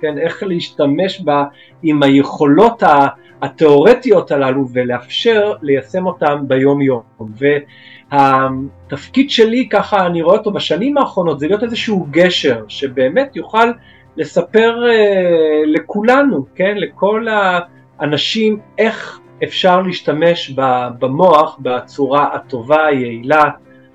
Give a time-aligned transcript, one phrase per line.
[0.00, 1.44] כן, איך להשתמש בה
[1.82, 2.82] עם היכולות
[3.42, 7.02] התיאורטיות הללו ולאפשר ליישם אותן ביום יום.
[8.10, 13.72] והתפקיד שלי, ככה אני רואה אותו בשנים האחרונות, זה להיות איזשהו גשר שבאמת יוכל
[14.16, 17.26] לספר uh, לכולנו, כן, לכל
[18.00, 20.50] האנשים, איך אפשר להשתמש
[20.98, 23.44] במוח בצורה הטובה, היעילה,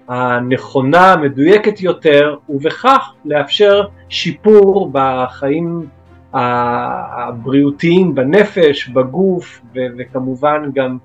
[0.10, 5.88] הנכונה, המדויקת יותר, ובכך לאפשר שיפור בחיים
[6.34, 10.98] הבריאותיים, בנפש, בגוף, ו- וכמובן גם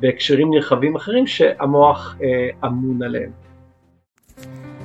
[0.00, 3.30] בהקשרים נרחבים אחרים שהמוח אה, אמון עליהם.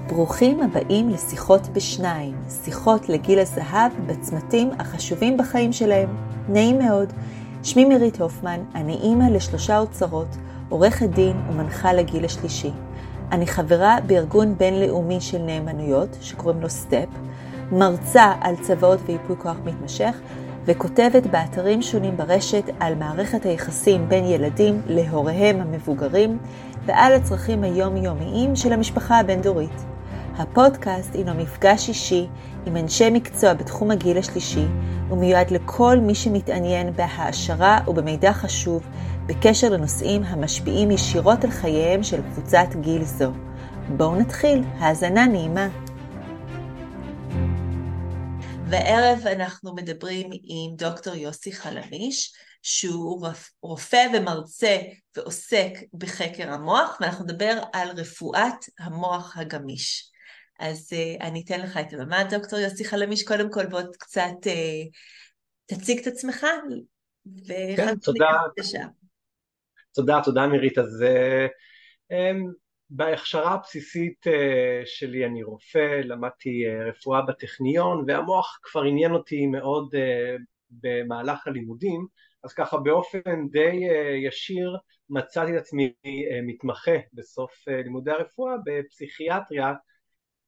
[0.08, 6.10] ברוכים הבאים לשיחות בשניים, שיחות לגיל הזהב בצמתים החשובים בחיים שלהם.
[6.50, 7.14] נעים מאוד.
[7.64, 10.38] שמי מירית הופמן, אני אימא לשלושה אוצרות,
[10.70, 12.72] עורכת דין ומנחה לגיל השלישי.
[13.32, 17.08] אני חברה בארגון בינלאומי של נאמנויות, שקוראים לו סטפ,
[17.72, 20.20] מרצה על צוואות וייפוי כוח מתמשך,
[20.66, 26.38] וכותבת באתרים שונים ברשת על מערכת היחסים בין ילדים להוריהם המבוגרים,
[26.86, 29.86] ועל הצרכים היומיומיים של המשפחה הבין-דורית.
[30.38, 32.28] הפודקאסט הינו מפגש אישי
[32.66, 34.66] עם אנשי מקצוע בתחום הגיל השלישי,
[35.10, 38.84] ומיועד לכל מי שמתעניין בהעשרה ובמידע חשוב
[39.28, 43.32] בקשר לנושאים המשפיעים ישירות על חייהם של קבוצת גיל זו.
[43.98, 45.68] בואו נתחיל, האזנה נעימה.
[48.70, 53.28] והערב אנחנו מדברים עם דוקטור יוסי חלמיש, שהוא
[53.62, 54.78] רופא ומרצה
[55.16, 60.12] ועוסק בחקר המוח, ואנחנו נדבר על רפואת המוח הגמיש.
[60.60, 64.90] אז uh, אני אתן לך את הבמה, דוקטור יוסי חלמיש, קודם כל בוא קצת uh,
[65.66, 66.46] תציג את עצמך.
[67.76, 68.32] כן, תודה.
[69.98, 70.78] תודה, תודה מירית.
[70.78, 72.54] אז uh, um,
[72.90, 79.96] בהכשרה הבסיסית uh, שלי אני רופא, למדתי uh, רפואה בטכניון, והמוח כבר עניין אותי מאוד
[80.72, 82.06] במהלך הלימודים,
[82.44, 83.80] אז ככה באופן די
[84.28, 84.78] ישיר
[85.10, 85.94] מצאתי את עצמי
[86.44, 89.74] מתמחה בסוף לימודי הרפואה בפסיכיאטריה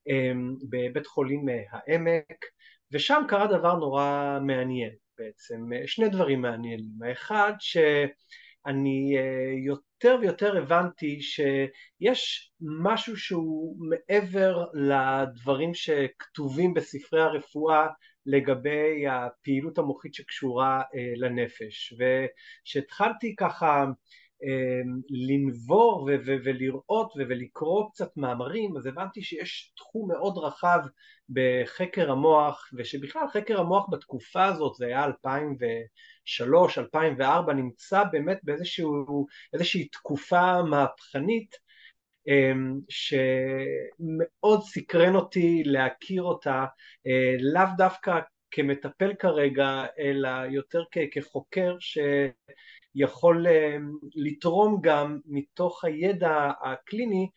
[0.09, 2.45] אמ, בבית חולים אה, העמק,
[2.91, 8.09] ושם קרה דבר נורא מעניין בעצם, אה, שני דברים מעניינים, האחד שאני
[8.67, 8.73] אה,
[9.65, 17.87] יותר ויותר הבנתי שיש משהו שהוא מעבר לדברים שכתובים בספרי הרפואה
[18.25, 20.81] לגבי הפעילות המוחית שקשורה
[21.17, 23.85] לנפש, וכשהתחלתי ככה
[25.09, 30.79] לנבור ולראות ולקרוא קצת מאמרים, אז הבנתי שיש תחום מאוד רחב
[31.29, 40.63] בחקר המוח, ושבכלל חקר המוח בתקופה הזאת, זה היה 2003, 2004, נמצא באמת באיזושהי תקופה
[40.63, 41.55] מהפכנית,
[42.27, 46.65] אמ, שמאוד סקרן אותי להכיר אותה,
[47.07, 48.19] אה, לאו דווקא
[48.51, 51.97] כמטפל כרגע, אלא יותר כחוקר ש...
[52.95, 53.77] יכול אה,
[54.15, 57.29] לתרום גם מתוך הידע הקליני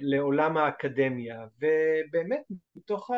[0.00, 1.46] לעולם האקדמיה.
[1.60, 2.42] ובאמת
[2.76, 3.10] מתוך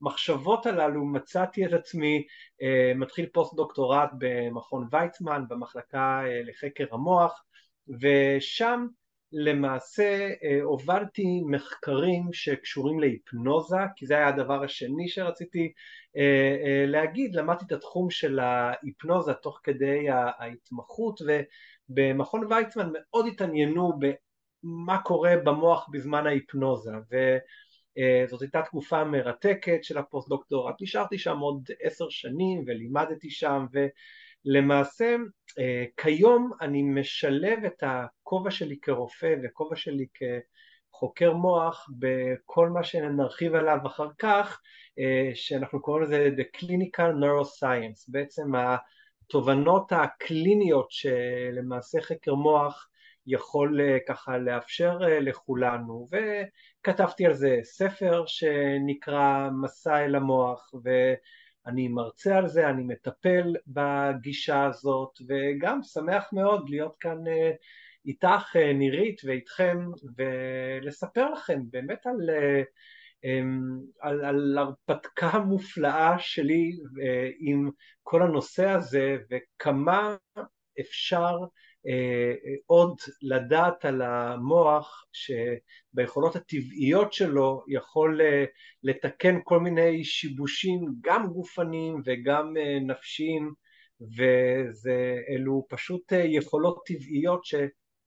[0.00, 2.26] המחשבות הללו מצאתי את עצמי
[2.62, 7.44] אה, מתחיל פוסט דוקטורט במכון ויצמן במחלקה אה, לחקר המוח
[8.00, 8.86] ושם
[9.32, 10.28] למעשה
[10.62, 15.72] הובלתי מחקרים שקשורים להיפנוזה, כי זה היה הדבר השני שרציתי
[16.86, 21.20] להגיד, למדתי את התחום של ההיפנוזה תוך כדי ההתמחות
[21.88, 30.28] ובמכון ויצמן מאוד התעניינו במה קורה במוח בזמן ההיפנוזה וזאת הייתה תקופה מרתקת של הפוסט
[30.28, 33.86] דוקטורט, נשארתי שם עוד עשר שנים ולימדתי שם ו...
[34.46, 35.16] למעשה
[35.58, 40.06] אה, כיום אני משלב את הכובע שלי כרופא וכובע שלי
[40.96, 44.60] כחוקר מוח בכל מה שנרחיב עליו אחר כך
[44.98, 48.04] אה, שאנחנו קוראים לזה The Clinical Neuroscience.
[48.08, 52.88] בעצם התובנות הקליניות שלמעשה חקר מוח
[53.26, 56.08] יכול אה, ככה לאפשר לכולנו.
[56.12, 60.90] וכתבתי על זה ספר שנקרא מסע אל המוח ו...
[61.66, 67.50] אני מרצה על זה, אני מטפל בגישה הזאת וגם שמח מאוד להיות כאן אה,
[68.06, 69.78] איתך אה, נירית ואיתכם
[70.16, 72.62] ולספר לכם באמת על, אה,
[73.24, 76.72] אמ, על, על הרפתקה מופלאה שלי
[77.38, 77.70] עם
[78.02, 80.16] כל הנושא הזה וכמה
[80.80, 81.36] אפשר
[81.88, 82.34] אה,
[82.66, 88.44] עוד לדעת על המוח שביכולות הטבעיות שלו יכול אה,
[88.82, 93.52] לתקן כל מיני שיבושים גם גופניים וגם אה, נפשיים
[94.16, 97.54] ואלו פשוט יכולות טבעיות ש,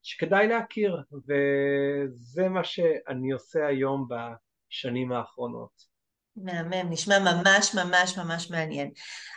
[0.01, 5.89] שכדאי להכיר וזה מה שאני עושה היום בשנים האחרונות.
[6.35, 8.91] מהמם, נשמע ממש ממש ממש מעניין.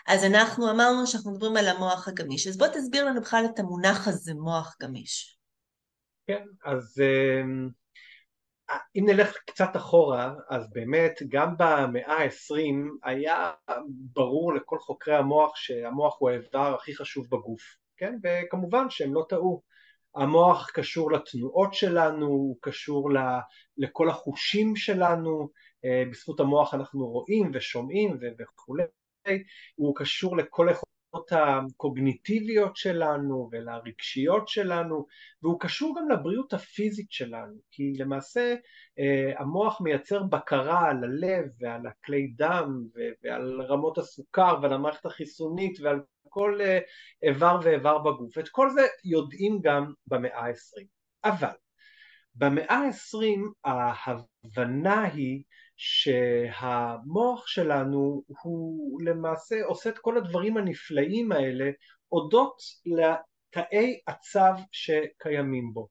[0.06, 4.08] אז אנחנו אמרנו שאנחנו מדברים על המוח הגמיש, אז בוא תסביר לנו בכלל את המונח
[4.08, 5.38] הזה, מוח גמיש.
[6.26, 7.68] כן, אז אמ,
[8.96, 13.50] אם נלך קצת אחורה, אז באמת גם במאה העשרים היה
[13.88, 17.62] ברור לכל חוקרי המוח שהמוח הוא האיבר הכי חשוב בגוף,
[17.96, 18.14] כן?
[18.22, 19.62] וכמובן שהם לא טעו.
[20.14, 23.10] המוח קשור לתנועות שלנו, הוא קשור
[23.76, 25.48] לכל החושים שלנו,
[25.84, 28.84] אה, בזכות המוח אנחנו רואים ושומעים וכולי,
[29.74, 30.68] הוא קשור לכל
[31.30, 35.06] הקוגניטיביות שלנו ולרגשיות שלנו
[35.42, 38.54] והוא קשור גם לבריאות הפיזית שלנו כי למעשה
[38.98, 42.86] אה, המוח מייצר בקרה על הלב ועל הכלי דם
[43.22, 46.00] ועל רמות הסוכר ועל המערכת החיסונית ועל
[46.32, 46.78] כל אה,
[47.22, 48.38] איבר ואיבר בגוף.
[48.38, 50.86] את כל זה יודעים גם במאה העשרים.
[51.24, 51.56] אבל
[52.34, 55.42] במאה העשרים ההבנה היא
[55.76, 61.70] שהמוח שלנו הוא למעשה עושה את כל הדברים הנפלאים האלה
[62.08, 62.56] הודות
[62.86, 65.88] לתאי הצו שקיימים בו.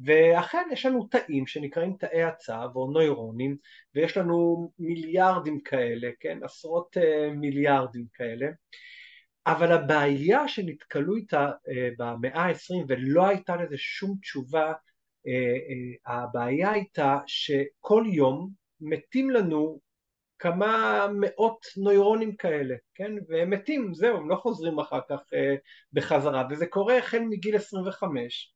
[0.00, 3.56] ואכן יש לנו תאים שנקראים תאי הצו או נוירונים
[3.94, 8.46] ויש לנו מיליארדים כאלה, כן, עשרות uh, מיליארדים כאלה
[9.46, 14.74] אבל הבעיה שנתקלו איתה uh, במאה העשרים ולא הייתה לזה שום תשובה uh,
[16.06, 18.50] uh, הבעיה הייתה שכל יום
[18.80, 19.80] מתים לנו
[20.38, 23.12] כמה מאות נוירונים כאלה, כן?
[23.28, 25.54] והם מתים, זהו, הם לא חוזרים אחר כך אה,
[25.92, 28.54] בחזרה, וזה קורה החל מגיל 25.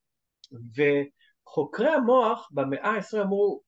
[0.76, 3.62] וחוקרי המוח במאה ה-20 אמרו,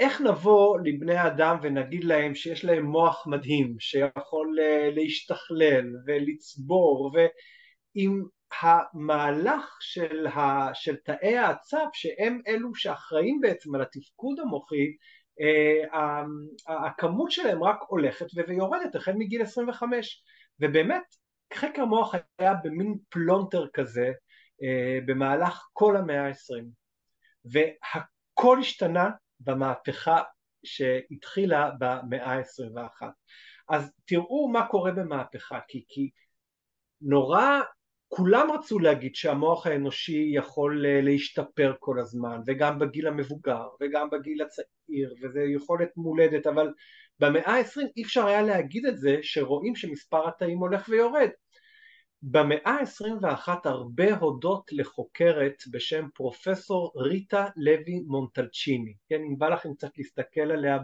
[0.00, 8.24] איך נבוא לבני אדם ונגיד להם שיש להם מוח מדהים, שיכול אה, להשתכלל ולצבור, ועם
[8.60, 14.86] המהלך של, ה, של תאי העצב, שהם אלו שאחראים בעצם על התפקוד המוחי,
[15.40, 16.22] אה,
[16.68, 20.22] הכמות שלהם רק הולכת ויורדת החל מגיל 25
[20.60, 21.02] ובאמת
[21.54, 24.12] חקר המוח היה במין פלונטר כזה
[24.62, 26.64] אה, במהלך כל המאה ה-20
[27.44, 30.22] והכל השתנה במהפכה
[30.64, 33.06] שהתחילה במאה ה-21.
[33.68, 36.10] אז תראו מה קורה במהפכה כי, כי
[37.00, 37.60] נורא
[38.08, 44.42] כולם רצו להגיד שהמוח האנושי יכול אה, להשתפר כל הזמן וגם בגיל המבוגר וגם בגיל
[44.42, 46.72] הצעיר וזה יכולת מולדת אבל
[47.20, 51.28] במאה העשרים אי אפשר היה להגיד את זה שרואים שמספר התאים הולך ויורד
[52.22, 59.98] במאה ה-21 הרבה הודות לחוקרת בשם פרופסור ריטה לוי מונטלצ'יני, כן, אם בא לכם קצת
[59.98, 60.78] להסתכל עליה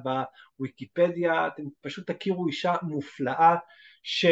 [0.58, 3.56] בוויקיפדיה, אתם פשוט תכירו אישה מופלאה
[4.02, 4.26] ש...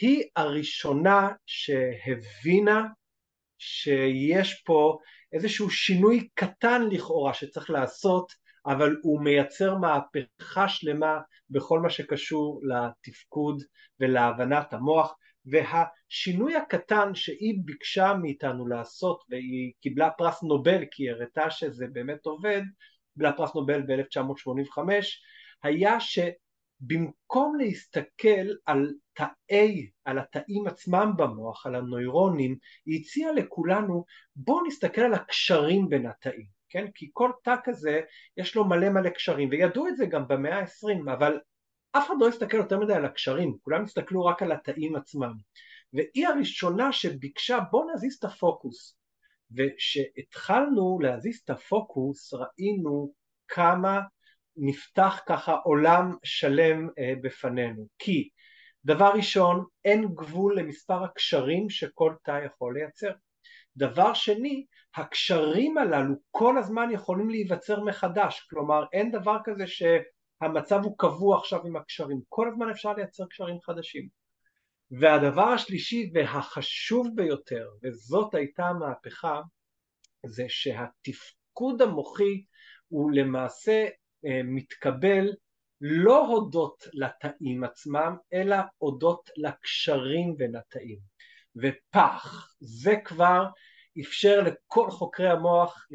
[0.00, 2.86] היא הראשונה שהבינה
[3.58, 4.98] שיש פה
[5.32, 8.32] איזשהו שינוי קטן לכאורה שצריך לעשות
[8.66, 11.18] אבל הוא מייצר מהפכה שלמה
[11.50, 13.62] בכל מה שקשור לתפקוד
[14.00, 15.14] ולהבנת המוח
[15.46, 22.26] והשינוי הקטן שהיא ביקשה מאיתנו לעשות והיא קיבלה פרס נובל כי היא הראתה שזה באמת
[22.26, 22.62] עובד,
[23.14, 24.78] קיבלה פרס נובל ב-1985
[25.62, 26.18] היה ש...
[26.80, 32.56] במקום להסתכל על תאי, על התאים עצמם במוח, על הנוירונים,
[32.86, 34.04] היא הציעה לכולנו
[34.36, 36.86] בואו נסתכל על הקשרים בין התאים, כן?
[36.94, 38.00] כי כל תא כזה
[38.36, 41.38] יש לו מלא מלא קשרים, וידעו את זה גם במאה העשרים, אבל
[41.96, 45.32] אף אחד לא הסתכל יותר מדי על הקשרים, כולם הסתכלו רק על התאים עצמם.
[45.92, 48.96] והיא הראשונה שביקשה בואו נזיז את הפוקוס.
[49.56, 53.12] וכשהתחלנו להזיז את הפוקוס ראינו
[53.48, 54.00] כמה
[54.56, 58.28] נפתח ככה עולם שלם אה, בפנינו כי
[58.84, 63.10] דבר ראשון אין גבול למספר הקשרים שכל תא יכול לייצר
[63.76, 64.64] דבר שני
[64.96, 69.66] הקשרים הללו כל הזמן יכולים להיווצר מחדש כלומר אין דבר כזה
[70.44, 74.08] שהמצב הוא קבוע עכשיו עם הקשרים כל הזמן אפשר לייצר קשרים חדשים
[74.90, 79.40] והדבר השלישי והחשוב ביותר וזאת הייתה המהפכה
[80.26, 82.44] זה שהתפקוד המוחי
[82.88, 83.86] הוא למעשה
[84.26, 85.30] אה, מתקבל
[85.80, 90.98] לא הודות לתאים עצמם, אלא הודות לקשרים בין התאים.
[91.56, 93.46] ופח, זה כבר
[94.00, 95.86] אפשר לכל חוקרי המוח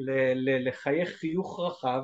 [0.65, 2.01] לחייך חיוך רחב,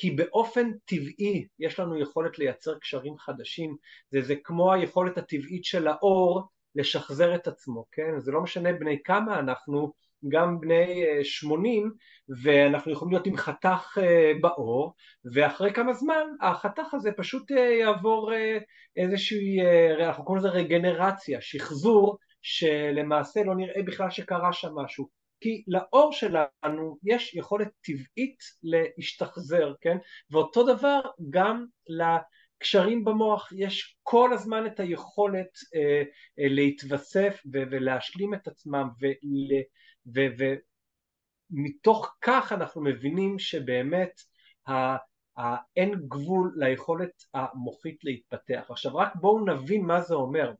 [0.00, 3.76] כי באופן טבעי יש לנו יכולת לייצר קשרים חדשים,
[4.10, 8.18] זה, זה כמו היכולת הטבעית של האור לשחזר את עצמו, כן?
[8.18, 9.92] זה לא משנה בני כמה אנחנו,
[10.28, 11.90] גם בני 80 אה,
[12.42, 14.94] ואנחנו יכולים להיות עם חתך אה, בעור
[15.34, 18.32] ואחרי כמה זמן החתך הזה פשוט אה, יעבור
[18.96, 19.56] איזושהי,
[20.00, 26.98] אנחנו קוראים לזה רגנרציה, שחזור שלמעשה לא נראה בכלל שקרה שם משהו כי לאור שלנו
[27.04, 29.96] יש יכולת טבעית להשתחזר, כן?
[30.30, 31.66] ואותו דבר גם
[32.58, 36.02] קשרים במוח, יש כל הזמן את היכולת אה,
[36.38, 38.88] אה, להתווסף ו- ולהשלים את עצמם
[41.50, 44.12] ומתוך כך אנחנו מבינים שבאמת
[44.68, 45.08] ה-
[45.76, 48.66] אין גבול ליכולת המוחית להתפתח.
[48.70, 50.52] עכשיו רק בואו נבין מה זה אומר.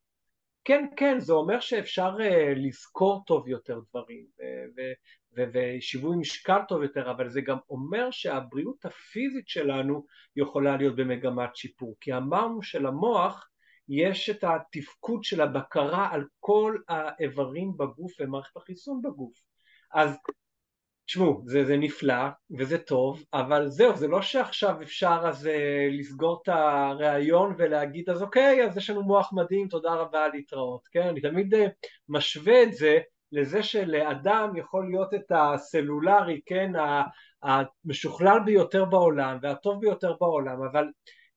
[0.69, 2.23] כן, כן, זה אומר שאפשר uh,
[2.57, 4.27] לזכור טוב יותר דברים
[5.33, 10.07] ושיווי משקל טוב יותר, אבל זה גם אומר שהבריאות הפיזית שלנו
[10.37, 13.49] יכולה להיות במגמת שיפור, כי אמרנו שלמוח
[13.89, 19.39] יש את התפקוד של הבקרה על כל האיברים בגוף ומערכת החיסון בגוף.
[19.93, 20.19] אז
[21.09, 25.51] תשמעו, זה, זה נפלא וזה טוב, אבל זהו, זה לא שעכשיו אפשר אז uh,
[25.99, 31.09] לסגור את הראיון ולהגיד אז אוקיי, אז יש לנו מוח מדהים, תודה רבה להתראות, כן?
[31.09, 31.59] אני תמיד uh,
[32.09, 32.99] משווה את זה
[33.33, 36.73] לזה שלאדם יכול להיות את הסלולרי, כן,
[37.43, 40.87] המשוכלל ביותר בעולם והטוב ביותר בעולם, אבל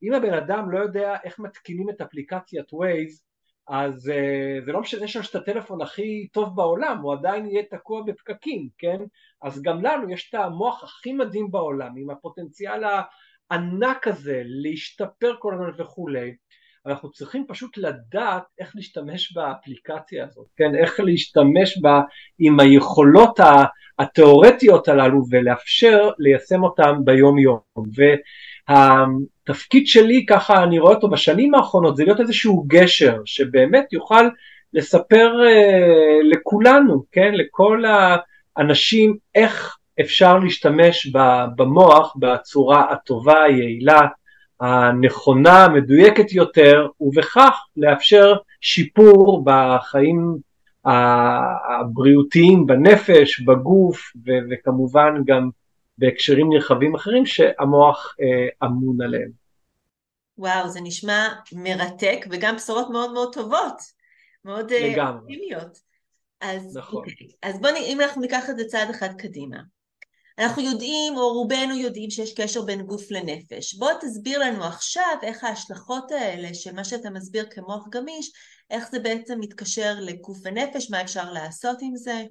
[0.04, 3.31] אם הבן אדם לא יודע איך מתקינים את אפליקציית Waze,
[3.68, 8.02] אז uh, זה לא משנה שיש את הטלפון הכי טוב בעולם, הוא עדיין יהיה תקוע
[8.04, 8.98] בפקקים, כן?
[9.42, 15.54] אז גם לנו יש את המוח הכי מדהים בעולם, עם הפוטנציאל הענק הזה להשתפר כל
[15.54, 16.36] הזמן וכולי,
[16.86, 22.02] אנחנו צריכים פשוט לדעת איך להשתמש באפליקציה הזאת, כן, איך להשתמש בה
[22.40, 23.40] עם היכולות
[24.00, 27.60] התיאורטיות הללו ולאפשר ליישם אותן ביום יום.
[28.72, 34.30] והתפקיד שלי, ככה אני רואה אותו בשנים האחרונות, זה להיות איזשהו גשר שבאמת יוכל
[34.74, 37.84] לספר uh, לכולנו, כן, לכל
[38.58, 41.12] האנשים איך אפשר להשתמש
[41.56, 44.02] במוח בצורה הטובה, היעילה,
[44.62, 50.38] הנכונה, המדויקת יותר, ובכך לאפשר שיפור בחיים
[50.86, 54.12] הבריאותיים, בנפש, בגוף,
[54.50, 55.50] וכמובן גם
[56.02, 59.32] בהקשרים נרחבים אחרים שהמוח אה, אמון עליהם.
[60.38, 63.82] וואו, זה נשמע מרתק, וגם בשורות מאוד מאוד טובות,
[64.46, 65.78] מאוד אה, אופטימיות.
[66.42, 67.06] אז, נכון.
[67.44, 69.58] אז בואו, אם אנחנו ניקח את זה צעד אחד קדימה.
[70.40, 73.76] אנחנו יודעים, או רובנו יודעים, שיש קשר בין גוף לנפש.
[73.76, 78.32] בוא תסביר לנו עכשיו איך ההשלכות האלה, שמה שאתה מסביר כמוח גמיש,
[78.70, 82.24] איך זה בעצם מתקשר לגוף ונפש, מה אפשר לעשות עם זה?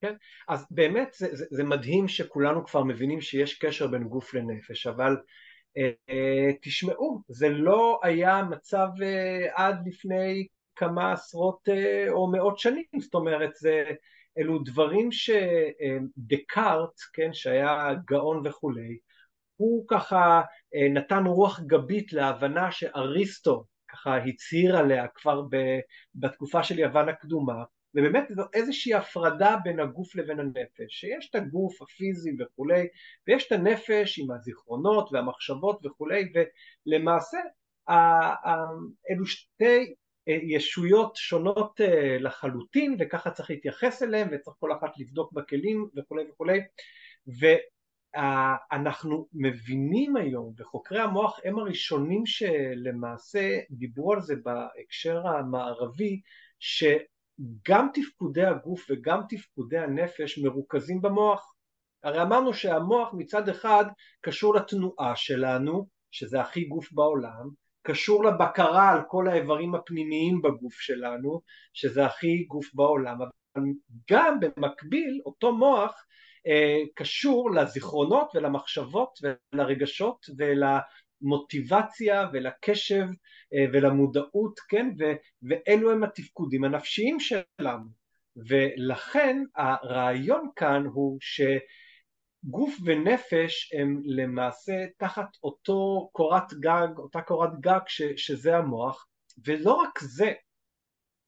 [0.00, 0.14] כן,
[0.48, 5.16] אז באמת זה, זה, זה מדהים שכולנו כבר מבינים שיש קשר בין גוף לנפש, אבל
[5.76, 12.58] אה, אה, תשמעו, זה לא היה מצב אה, עד לפני כמה עשרות אה, או מאות
[12.58, 13.84] שנים, זאת אומרת זה
[14.38, 18.98] אלו דברים שדקארט, כן, שהיה גאון וכולי,
[19.56, 20.42] הוא ככה
[20.74, 25.42] אה, נתן רוח גבית להבנה שאריסטו ככה הצהיר עליה כבר
[26.14, 31.82] בתקופה של יוון הקדומה, ובאמת זו איזושהי הפרדה בין הגוף לבין הנפש, שיש את הגוף
[31.82, 32.86] הפיזי וכולי,
[33.26, 36.32] ויש את הנפש עם הזיכרונות והמחשבות וכולי,
[36.86, 37.38] ולמעשה
[39.10, 39.94] אלו שתי
[40.28, 46.24] אה, ישויות שונות אה, לחלוטין וככה צריך להתייחס אליהן וצריך כל אחת לבדוק בכלים וכולי
[46.30, 46.60] וכולי
[48.72, 56.20] ואנחנו מבינים היום וחוקרי המוח הם הראשונים שלמעשה דיברו על זה בהקשר המערבי
[57.40, 61.54] שגם תפקודי הגוף וגם תפקודי הנפש מרוכזים במוח.
[62.04, 63.84] הרי אמרנו שהמוח מצד אחד
[64.20, 67.48] קשור לתנועה שלנו שזה הכי גוף בעולם
[67.82, 71.40] קשור לבקרה על כל האיברים הפנימיים בגוף שלנו,
[71.72, 73.62] שזה הכי גוף בעולם, אבל
[74.10, 76.04] גם במקביל אותו מוח
[76.46, 80.26] אה, קשור לזיכרונות ולמחשבות ולרגשות
[81.22, 83.06] ולמוטיבציה ולקשב
[83.54, 85.04] אה, ולמודעות, כן, ו,
[85.42, 87.84] ואלו הם התפקודים הנפשיים שלנו,
[88.36, 91.40] ולכן הרעיון כאן הוא ש...
[92.44, 99.06] גוף ונפש הם למעשה תחת אותו קורת גג, אותה קורת גג ש, שזה המוח,
[99.46, 100.32] ולא רק זה,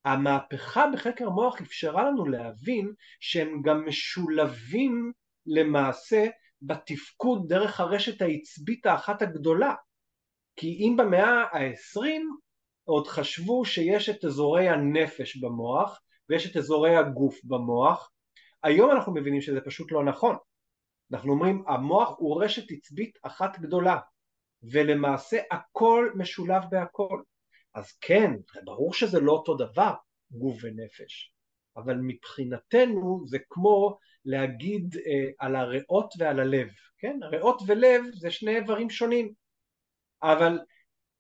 [0.05, 5.13] המהפכה בחקר המוח אפשרה לנו להבין שהם גם משולבים
[5.47, 6.27] למעשה
[6.63, 9.75] בתפקוד דרך הרשת העצבית האחת הגדולה.
[10.57, 12.31] כי אם במאה העשרים
[12.85, 18.11] עוד חשבו שיש את אזורי הנפש במוח ויש את אזורי הגוף במוח,
[18.63, 20.37] היום אנחנו מבינים שזה פשוט לא נכון.
[21.13, 23.99] אנחנו אומרים המוח הוא רשת עצבית אחת גדולה
[24.63, 27.23] ולמעשה הכל משולב בהכל
[27.75, 28.31] אז כן,
[28.65, 29.93] ברור שזה לא אותו דבר
[30.31, 31.33] גוף ונפש
[31.77, 37.19] אבל מבחינתנו זה כמו להגיד אה, על הריאות ועל הלב, כן?
[37.23, 39.33] הריאות ולב זה שני איברים שונים
[40.23, 40.59] אבל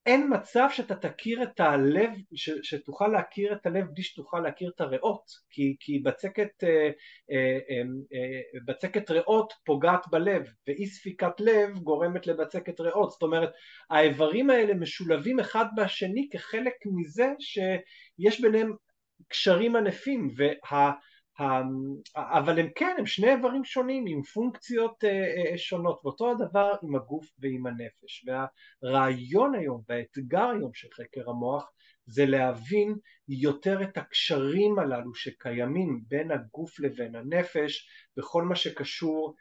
[0.07, 4.81] אין מצב שאתה תכיר את הלב, ש, שתוכל להכיר את הלב בלי שתוכל להכיר את
[4.81, 6.91] הריאות, כי, כי בצקת, אה,
[7.31, 7.83] אה,
[8.15, 13.51] אה, בצקת ריאות פוגעת בלב, ואי ספיקת לב גורמת לבצקת ריאות, זאת אומרת
[13.91, 18.73] האיברים האלה משולבים אחד בשני כחלק מזה שיש ביניהם
[19.29, 20.93] קשרים ענפים, וה...
[22.17, 26.97] אבל הם כן, הם שני איברים שונים עם פונקציות אה, אה, שונות, ואותו הדבר עם
[26.97, 28.26] הגוף ועם הנפש.
[28.26, 31.73] והרעיון היום והאתגר היום של חקר המוח
[32.07, 32.95] זה להבין
[33.29, 39.35] יותר את הקשרים הללו שקיימים בין הגוף לבין הנפש בכל מה שקשור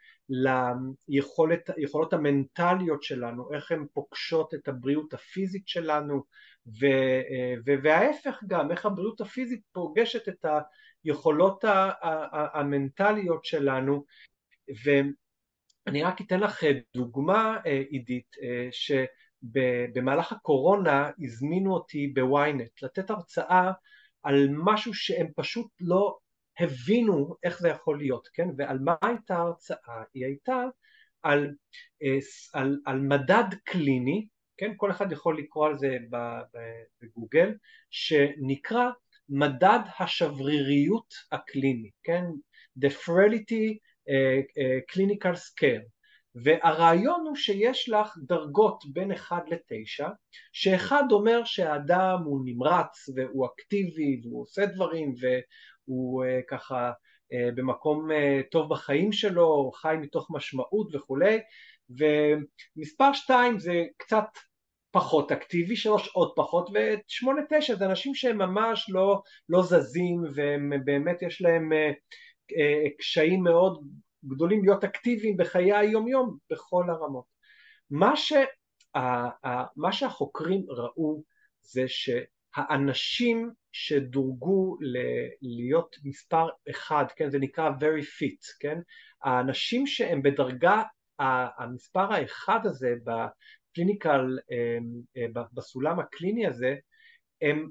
[1.78, 6.22] ליכולות המנטליות שלנו, איך הן פוגשות את הבריאות הפיזית שלנו
[6.66, 6.86] ו,
[7.30, 10.44] אה, וההפך גם, איך הבריאות הפיזית פוגשת את
[11.04, 11.64] היכולות
[12.54, 14.04] המנטליות שלנו
[14.84, 16.64] ואני רק אתן לך
[16.94, 23.72] דוגמה אה, עידית אה, שבמהלך הקורונה הזמינו אותי בוויינט לתת הרצאה
[24.22, 26.18] על משהו שהם פשוט לא
[26.60, 28.48] הבינו איך זה יכול להיות, כן?
[28.56, 30.02] ועל מה הייתה ההרצאה?
[30.14, 30.64] היא הייתה
[31.22, 31.54] על,
[32.54, 34.72] על, על מדד קליני, כן?
[34.76, 35.96] כל אחד יכול לקרוא על זה
[37.02, 37.54] בגוגל,
[37.90, 38.90] שנקרא
[39.28, 42.24] מדד השבריריות הקליני, כן?
[42.78, 43.76] The Frailty
[44.08, 45.88] uh, uh, Clinical Scale
[46.34, 50.04] והרעיון הוא שיש לך דרגות בין 1 ל-9
[50.52, 56.92] שאחד אומר שהאדם הוא נמרץ והוא אקטיבי והוא עושה דברים והוא uh, ככה
[57.54, 58.08] במקום
[58.50, 61.40] טוב בחיים שלו, חי מתוך משמעות וכולי
[61.90, 64.24] ומספר 2 זה קצת
[64.92, 70.72] פחות אקטיבי, שלוש עוד פחות, ושמונה תשע זה אנשים שהם ממש לא, לא זזים והם
[70.84, 71.90] באמת יש להם אה,
[72.58, 73.84] אה, קשיים מאוד
[74.24, 77.24] גדולים להיות אקטיביים בחיי היום יום בכל הרמות.
[77.90, 78.32] מה, ש,
[78.96, 81.22] אה, מה שהחוקרים ראו
[81.60, 88.78] זה שהאנשים שדורגו ל- להיות מספר אחד, כן, זה נקרא very fit, כן,
[89.22, 90.82] האנשים שהם בדרגה
[91.58, 92.94] המספר האחד הזה
[93.74, 96.74] קליניקל, אמ, אה, בסולם הקליני הזה,
[97.42, 97.68] הם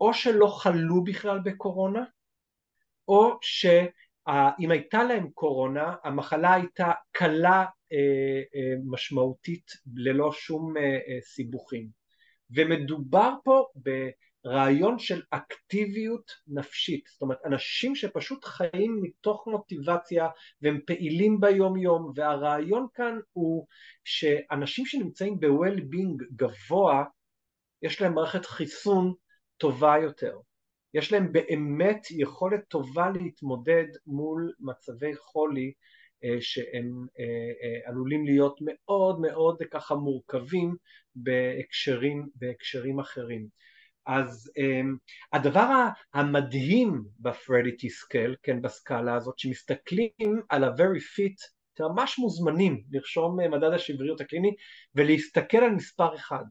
[0.00, 2.04] או שלא חלו בכלל בקורונה,
[3.08, 10.74] או שאם הייתה להם קורונה, המחלה הייתה קלה אה, אה, משמעותית ללא שום
[11.22, 11.88] סיבוכים.
[12.50, 13.66] ומדובר פה
[14.46, 20.28] רעיון של אקטיביות נפשית, זאת אומרת אנשים שפשוט חיים מתוך מוטיבציה
[20.62, 23.66] והם פעילים ביום יום והרעיון כאן הוא
[24.04, 27.04] שאנשים שנמצאים ב-well-being גבוה
[27.82, 29.14] יש להם מערכת חיסון
[29.56, 30.38] טובה יותר,
[30.94, 35.72] יש להם באמת יכולת טובה להתמודד מול מצבי חולי
[36.24, 40.76] אה, שהם אה, אה, עלולים להיות מאוד מאוד ככה מורכבים
[41.14, 43.48] בהקשרים, בהקשרים אחרים.
[44.08, 44.96] אז um,
[45.32, 52.82] הדבר המדהים ב frailty scale, כן, בסקאלה הזאת, שמסתכלים על ה-very fit, אתם ממש מוזמנים
[52.90, 54.54] לרשום אה, מדד השבריות הקליני
[54.94, 56.44] ולהסתכל על מספר אחד,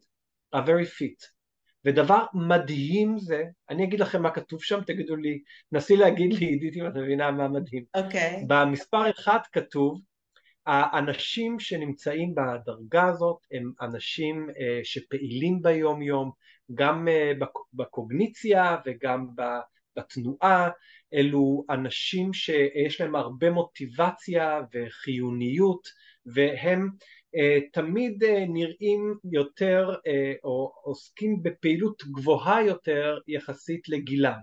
[0.54, 1.38] ה-very fit.
[1.86, 5.42] ודבר מדהים זה, אני אגיד לכם מה כתוב שם, תגידו לי,
[5.72, 7.84] נסי להגיד לי עידית אם את מבינה מה מדהים.
[7.96, 8.36] אוקיי.
[8.36, 8.46] Okay.
[8.48, 10.02] במספר אחד כתוב,
[10.66, 16.32] האנשים שנמצאים בדרגה הזאת הם אנשים אה, שפעילים ביום יום,
[16.74, 17.32] גם אה,
[17.74, 19.28] בקוגניציה וגם
[19.96, 20.70] בתנועה,
[21.14, 25.88] אלו אנשים שיש להם הרבה מוטיבציה וחיוניות
[26.26, 26.90] והם
[27.36, 29.96] אה, תמיד אה, נראים יותר
[30.44, 34.40] או עוסקים בפעילות גבוהה יותר יחסית לגילם,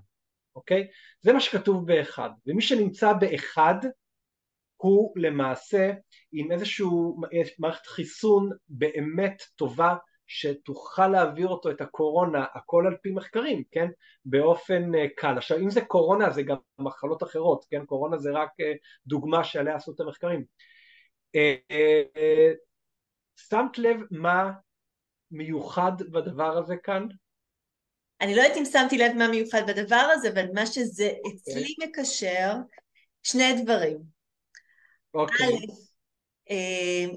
[0.57, 0.87] אוקיי?
[1.21, 3.79] זה מה שכתוב באחד, ומי שנמצא באחד
[4.77, 5.93] הוא למעשה
[6.33, 6.87] עם איזושהי
[7.59, 9.95] מערכת חיסון באמת טובה
[10.35, 13.87] שתוכל להעביר אותו את הקורונה, הכל על פי מחקרים, כן?
[14.25, 15.39] באופן אה, קל.
[15.39, 17.85] עכשיו אם זה קורונה זה גם מחלות אחרות, כן?
[17.85, 18.73] קורונה זה רק אה,
[19.07, 20.45] דוגמה שעליה עשו את המחקרים.
[21.35, 22.53] אה,
[23.37, 24.53] שמת לב מה
[25.31, 27.07] מיוחד בדבר הזה כאן?
[28.21, 31.87] אני לא יודעת אם שמתי לב מה מיוחד בדבר הזה, אבל מה שזה אצלי okay.
[31.87, 32.03] אוקיי.
[32.03, 32.53] מקשר,
[33.23, 33.99] שני דברים.
[35.15, 35.47] אוקיי.
[35.47, 35.84] Okay.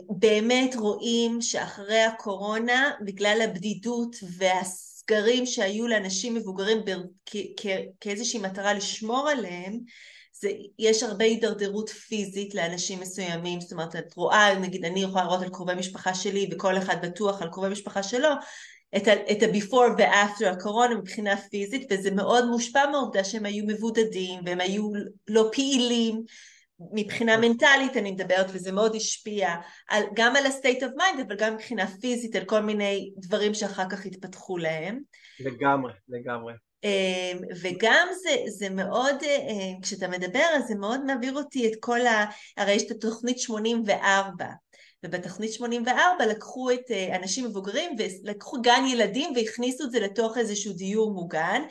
[0.09, 6.77] באמת רואים שאחרי הקורונה, בגלל הבדידות והסגרים שהיו לאנשים מבוגרים
[8.01, 9.79] כאיזושהי מטרה לשמור עליהם,
[10.39, 15.41] זה, יש הרבה הידרדרות פיזית לאנשים מסוימים, זאת אומרת את רואה, נגיד אני יכולה לראות
[15.41, 18.29] על קרובי משפחה שלי וכל אחד בטוח על קרובי משפחה שלו,
[18.95, 24.89] את ה-before ו-after הקורונה מבחינה פיזית וזה מאוד מושפע מהעובדה שהם היו מבודדים והם היו
[25.27, 26.23] לא פעילים
[26.93, 29.49] מבחינה מנטלית אני מדברת, וזה מאוד השפיע
[29.89, 33.89] על, גם על ה-state of mind, אבל גם מבחינה פיזית, על כל מיני דברים שאחר
[33.89, 34.99] כך התפתחו להם.
[35.39, 36.53] לגמרי, לגמרי.
[36.83, 42.07] אמ, וגם זה, זה מאוד, אה, כשאתה מדבר, אז זה מאוד מעביר אותי את כל
[42.07, 42.25] ה...
[42.57, 44.45] הרי יש את התוכנית 84,
[45.07, 50.73] ובתוכנית 84 לקחו את אה, אנשים מבוגרים ולקחו גן ילדים והכניסו את זה לתוך איזשהו
[50.73, 51.61] דיור מוגן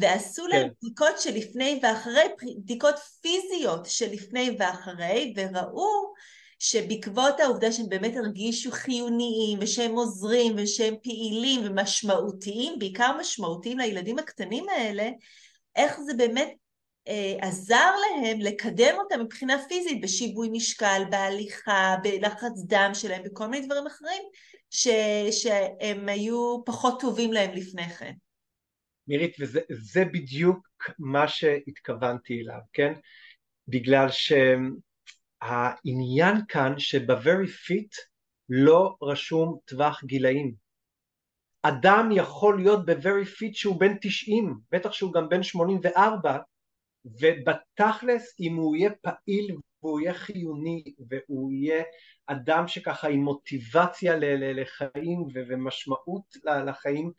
[0.00, 0.74] ועשו להם כן.
[0.82, 2.22] בדיקות של לפני ואחרי,
[2.58, 6.12] בדיקות פיזיות של לפני ואחרי וראו
[6.58, 14.68] שבעקבות העובדה שהם באמת הרגישו חיוניים ושהם עוזרים ושהם פעילים ומשמעותיים, בעיקר משמעותיים לילדים הקטנים
[14.68, 15.08] האלה,
[15.76, 16.52] איך זה באמת
[17.40, 23.86] עזר להם לקדם אותם מבחינה פיזית בשיווי משקל, בהליכה, בלחץ דם שלהם, בכל מיני דברים
[23.86, 24.22] אחרים
[24.70, 24.88] ש,
[25.30, 28.12] שהם היו פחות טובים להם לפני כן.
[29.08, 32.92] מירית, וזה בדיוק מה שהתכוונתי אליו, כן?
[33.68, 34.08] בגלל
[35.40, 37.96] שהעניין כאן שב-very fit
[38.48, 40.54] לא רשום טווח גילאים.
[41.62, 46.38] אדם יכול להיות ב-very fit שהוא בן 90, בטח שהוא גם בן 84,
[47.04, 51.82] ובתכלס אם הוא יהיה פעיל והוא יהיה חיוני והוא יהיה
[52.26, 54.16] אדם שככה עם מוטיבציה
[54.54, 56.36] לחיים ומשמעות
[56.66, 57.12] לחיים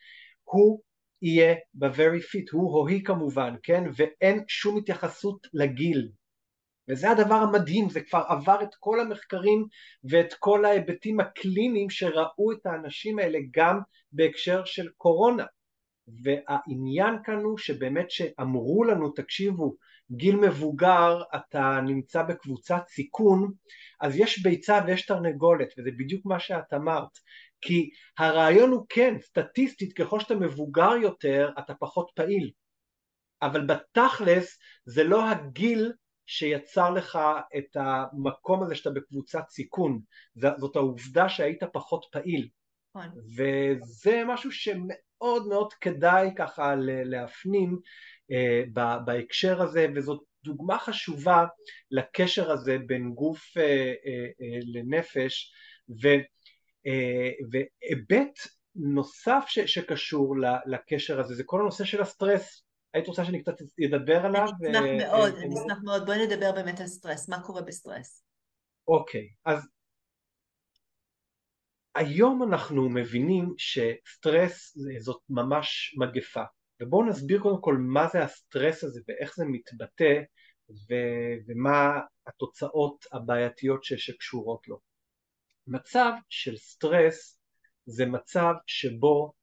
[0.43, 0.81] הוא
[1.21, 3.83] יהיה ב-very fit, הוא או היא כמובן, כן?
[3.95, 6.09] ואין שום התייחסות לגיל
[6.89, 9.65] וזה הדבר המדהים, זה כבר עבר את כל המחקרים
[10.03, 13.79] ואת כל ההיבטים הקליניים שראו את האנשים האלה גם
[14.11, 15.45] בהקשר של קורונה
[16.07, 19.75] והעניין כאן הוא שבאמת שאמרו לנו תקשיבו
[20.11, 23.51] גיל מבוגר אתה נמצא בקבוצת סיכון
[24.01, 27.09] אז יש ביצה ויש תרנגולת וזה בדיוק מה שאת אמרת.
[27.61, 32.51] כי הרעיון הוא כן סטטיסטית ככל שאתה מבוגר יותר אתה פחות פעיל.
[33.41, 35.91] אבל בתכלס זה לא הגיל
[36.25, 37.19] שיצר לך
[37.57, 39.99] את המקום הזה שאתה בקבוצת סיכון.
[40.35, 42.49] זאת העובדה שהיית פחות פעיל.
[42.95, 43.09] נכון.
[43.37, 47.79] וזה משהו שמאוד מאוד כדאי ככה להפנים
[48.31, 48.63] אה,
[49.05, 51.45] בהקשר הזה וזאת דוגמה חשובה
[51.91, 55.53] לקשר הזה בין גוף אה, אה, לנפש
[57.51, 58.39] והיבט
[58.75, 63.55] נוסף שקשור לקשר הזה זה כל הנושא של הסטרס היית רוצה שאני קצת
[63.85, 64.47] אדבר עליו?
[64.61, 66.05] אני אשמח מאוד, אני אשמח מאוד.
[66.05, 68.23] בואי נדבר באמת על סטרס, מה קורה בסטרס?
[68.87, 69.67] אוקיי, אז
[71.95, 76.43] היום אנחנו מבינים שסטרס זאת ממש מגפה
[76.81, 80.21] ובואו נסביר קודם כל מה זה הסטרס הזה ואיך זה מתבטא
[80.69, 84.79] ו- ומה התוצאות הבעייתיות ש- שקשורות לו.
[85.67, 87.39] מצב של סטרס
[87.85, 89.33] זה מצב שבו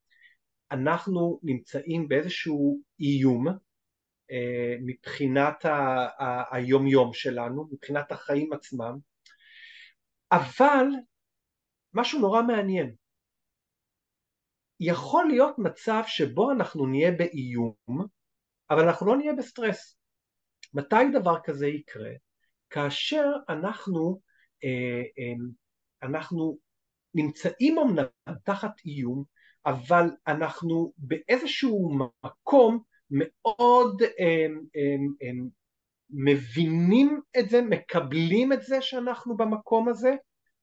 [0.73, 3.47] אנחנו נמצאים באיזשהו איום
[4.31, 8.97] אה, מבחינת ה- ה- היומיום שלנו, מבחינת החיים עצמם,
[10.33, 10.87] אבל
[11.95, 12.95] משהו נורא מעניין.
[14.81, 18.07] יכול להיות מצב שבו אנחנו נהיה באיום,
[18.71, 19.97] אבל אנחנו לא נהיה בסטרס.
[20.75, 22.11] מתי דבר כזה יקרה?
[22.71, 24.21] כאשר אנחנו,
[24.65, 25.35] אה, אה,
[26.03, 26.59] אנחנו
[27.15, 28.05] נמצאים אמנם
[28.45, 29.25] תחת איום,
[29.67, 35.49] אבל אנחנו באיזשהו מקום מאוד הם, הם, הם,
[36.11, 40.15] מבינים את זה, מקבלים את זה שאנחנו במקום הזה,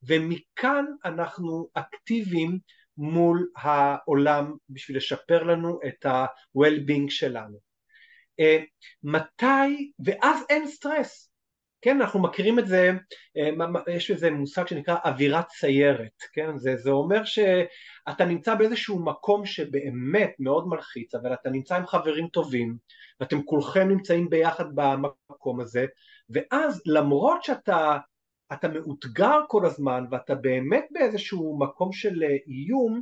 [0.07, 2.59] ומכאן אנחנו אקטיביים
[2.97, 7.57] מול העולם בשביל לשפר לנו את ה-well-being שלנו.
[8.39, 8.63] אה,
[9.03, 11.31] מתי, ואז אין סטרס,
[11.81, 12.91] כן, אנחנו מכירים את זה,
[13.37, 19.45] אה, יש איזה מושג שנקרא אווירת סיירת, כן, זה, זה אומר שאתה נמצא באיזשהו מקום
[19.45, 22.77] שבאמת מאוד מלחיץ, אבל אתה נמצא עם חברים טובים,
[23.19, 25.85] ואתם כולכם נמצאים ביחד במקום הזה,
[26.29, 27.97] ואז למרות שאתה
[28.53, 33.01] אתה מאותגר כל הזמן ואתה באמת באיזשהו מקום של אה, איום,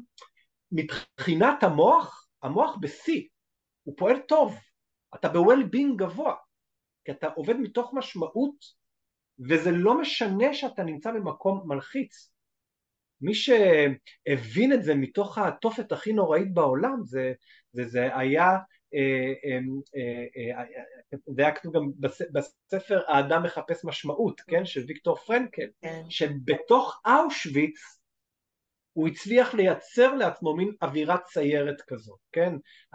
[0.71, 3.27] מבחינת המוח, המוח בשיא,
[3.83, 4.55] הוא פועל טוב,
[5.15, 6.35] אתה ב-well-being גבוה,
[7.05, 8.55] כי אתה עובד מתוך משמעות
[9.49, 12.31] וזה לא משנה שאתה נמצא במקום מלחיץ.
[13.21, 17.33] מי שהבין את זה מתוך התופת הכי נוראית בעולם זה,
[17.71, 18.49] זה, זה היה
[21.27, 21.91] זה היה כתוב גם
[22.31, 26.03] בספר האדם מחפש משמעות, כן, של ויקטור פרנקל, כן.
[26.09, 27.75] שבתוך אושוויץ
[28.93, 32.53] הוא הצליח לייצר לעצמו מין אווירת סיירת כזאת, כן,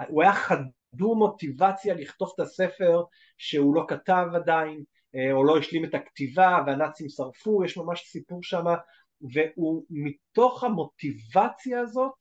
[0.09, 3.03] הוא היה חדור מוטיבציה לכתוב את הספר
[3.39, 4.85] שהוא לא כתב עדיין,
[5.15, 8.65] אה, או לא השלים את הכתיבה והנאצים שרפו, יש ממש סיפור שם,
[9.21, 12.15] והוא מתוך המוטיבציה הזאת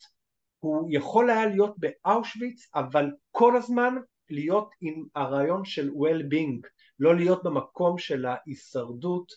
[0.59, 3.95] הוא יכול היה להיות באושוויץ אבל כל הזמן
[4.29, 6.67] להיות עם הרעיון של well-being
[6.99, 9.31] לא להיות במקום של ההישרדות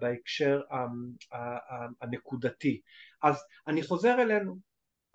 [0.00, 0.60] בהקשר
[2.02, 2.80] הנקודתי.
[3.22, 4.56] אז אני חוזר אלינו,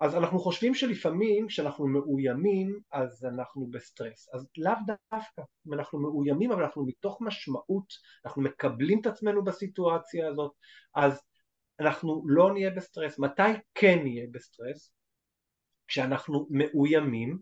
[0.00, 6.52] אז אנחנו חושבים שלפעמים כשאנחנו מאוימים אז אנחנו בסטרס, אז לאו דווקא, אם אנחנו מאוימים
[6.52, 7.86] אבל אנחנו מתוך משמעות,
[8.26, 10.52] אנחנו מקבלים את עצמנו בסיטואציה הזאת,
[10.94, 11.20] אז
[11.80, 13.18] אנחנו לא נהיה בסטרס.
[13.18, 14.92] מתי כן נהיה בסטרס?
[15.88, 17.38] כשאנחנו מאוימים,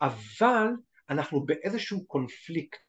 [0.00, 0.68] אבל
[1.10, 2.80] אנחנו באיזשהו קונפליקט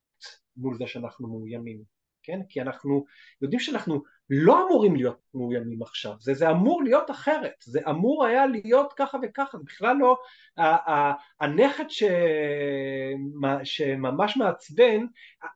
[0.58, 1.82] מול זה שאנחנו מאוימים,
[2.24, 2.39] כן?
[2.50, 3.06] כי אנחנו
[3.42, 8.46] יודעים שאנחנו לא אמורים להיות מאוימים עכשיו, זה, זה אמור להיות אחרת, זה אמור היה
[8.46, 10.18] להיות ככה וככה, זה בכלל לא,
[11.42, 12.04] הנכד ש,
[13.63, 15.06] שממש מעצבן,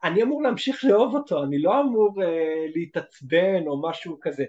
[0.03, 2.25] אני אמור להמשיך לאהוב אותו, אני לא אמור uh,
[2.75, 4.45] להתעצבן או משהו כזה,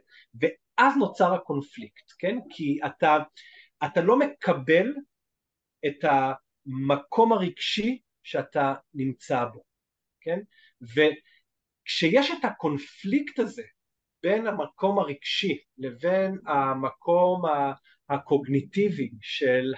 [0.79, 2.39] ואז נוצר הקונפליקט, כן?
[2.51, 3.19] כי אתה,
[3.85, 4.95] אתה לא מקבל
[5.87, 9.63] את המקום הרגשי שאתה נמצא בו,
[10.21, 10.41] כן?
[10.83, 13.63] וכשיש את הקונפליקט הזה
[14.23, 17.43] בין המקום הרגשי לבין המקום
[18.09, 19.75] הקוגניטיבי של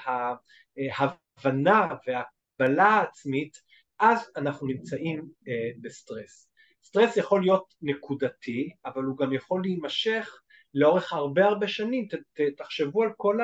[0.96, 3.56] ההבנה והקבלה העצמית,
[3.98, 6.50] אז אנחנו נמצאים אה, בסטרס.
[6.84, 10.40] סטרס יכול להיות נקודתי, אבל הוא גם יכול להימשך
[10.74, 12.08] לאורך הרבה הרבה שנים.
[12.56, 13.38] תחשבו על כל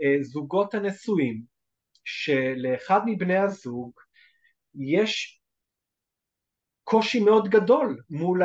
[0.00, 1.42] הזוגות הנשואים,
[2.04, 3.92] שלאחד מבני הזוג
[4.74, 5.40] יש
[6.84, 8.42] קושי מאוד גדול מול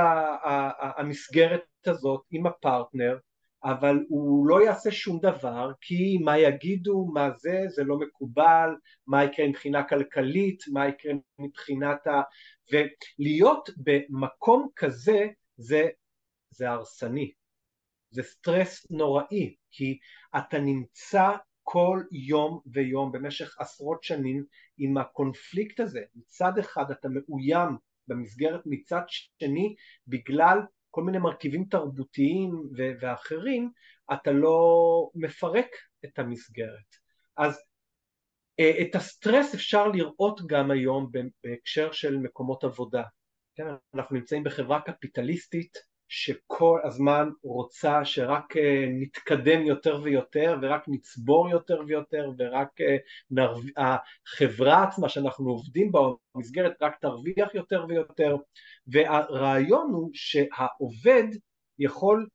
[0.97, 3.17] המסגרת הזאת עם הפרטנר,
[3.63, 8.69] אבל הוא לא יעשה שום דבר כי מה יגידו, מה זה, זה לא מקובל,
[9.07, 12.21] מה יקרה מבחינה כלכלית, מה יקרה מבחינת ה...
[12.71, 15.87] ולהיות במקום כזה זה,
[16.49, 17.31] זה הרסני,
[18.11, 19.97] זה סטרס נוראי, כי
[20.37, 21.31] אתה נמצא
[21.63, 24.45] כל יום ויום במשך עשרות שנים
[24.77, 29.75] עם הקונפליקט הזה, מצד אחד אתה מאוים במסגרת מצד שני
[30.07, 30.57] בגלל
[30.89, 32.51] כל מיני מרכיבים תרבותיים
[33.01, 33.71] ואחרים
[34.13, 35.67] אתה לא מפרק
[36.05, 36.95] את המסגרת
[37.37, 37.59] אז
[38.59, 41.11] אה, את הסטרס אפשר לראות גם היום
[41.43, 43.03] בהקשר של מקומות עבודה
[43.55, 43.63] כן?
[43.95, 45.77] אנחנו נמצאים בחברה קפיטליסטית
[46.13, 52.97] שכל הזמן רוצה שרק אה, נתקדם יותר ויותר ורק נצבור יותר ויותר ורק אה,
[53.31, 53.61] נרו...
[53.77, 55.99] החברה עצמה שאנחנו עובדים בה
[56.35, 58.35] במסגרת רק תרוויח יותר ויותר.
[58.87, 61.23] והרעיון הוא שהעובד
[61.79, 62.27] יכול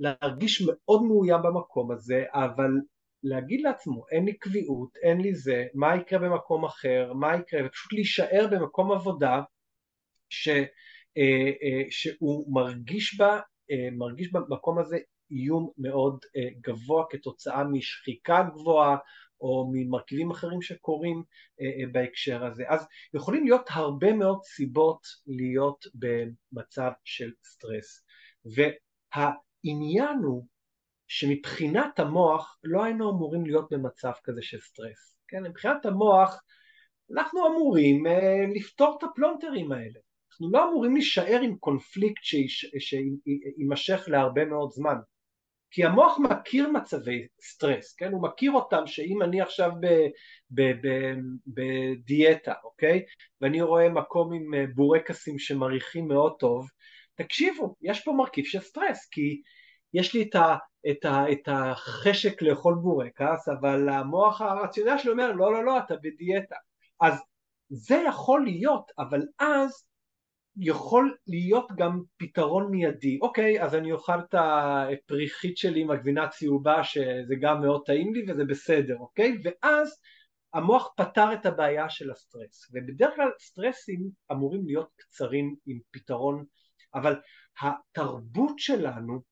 [0.00, 2.70] להרגיש מאוד מאוים במקום הזה אבל
[3.22, 7.92] להגיד לעצמו אין לי קביעות, אין לי זה, מה יקרה במקום אחר, מה יקרה, ופשוט
[7.92, 9.42] להישאר במקום עבודה
[10.28, 10.48] ש...
[11.16, 14.98] אה, אה, שהוא מרגיש בה, אה, מרגיש במקום הזה
[15.30, 16.18] איום מאוד
[16.60, 18.96] גבוה כתוצאה משחיקה גבוהה
[19.40, 21.22] או ממרכיבים אחרים שקורים
[21.92, 22.64] בהקשר הזה.
[22.68, 28.04] אז יכולים להיות הרבה מאוד סיבות להיות במצב של סטרס.
[28.44, 30.46] והעניין הוא
[31.08, 35.16] שמבחינת המוח לא היינו אמורים להיות במצב כזה של סטרס.
[35.28, 36.42] כן, מבחינת המוח
[37.12, 38.04] אנחנו אמורים
[38.54, 40.00] לפתור את הפלונטרים האלה.
[40.34, 42.22] אנחנו לא אמורים להישאר עם קונפליקט
[42.78, 44.96] שיימשך להרבה מאוד זמן
[45.74, 48.12] כי המוח מכיר מצבי סטרס, כן?
[48.12, 49.70] הוא מכיר אותם שאם אני עכשיו
[51.46, 53.02] בדיאטה, אוקיי?
[53.40, 56.66] ואני רואה מקום עם אה, בורקסים שמריחים מאוד טוב,
[57.14, 59.42] תקשיבו, יש פה מרכיב של סטרס, כי
[59.94, 60.56] יש לי את, ה,
[60.90, 65.94] את, ה, את החשק לאכול בורקס, אבל המוח הרציונלי שלי אומר, לא, לא, לא, אתה
[66.02, 66.56] בדיאטה.
[67.00, 67.18] אז
[67.68, 69.84] זה יכול להיות, אבל אז
[70.56, 76.84] יכול להיות גם פתרון מיידי, אוקיי אז אני אוכל את הפריכית שלי עם הגבינה צהובה
[76.84, 79.38] שזה גם מאוד טעים לי וזה בסדר, אוקיי?
[79.44, 80.00] ואז
[80.54, 86.44] המוח פתר את הבעיה של הסטרס, ובדרך כלל סטרסים אמורים להיות קצרים עם פתרון,
[86.94, 87.20] אבל
[87.60, 89.22] התרבות שלנו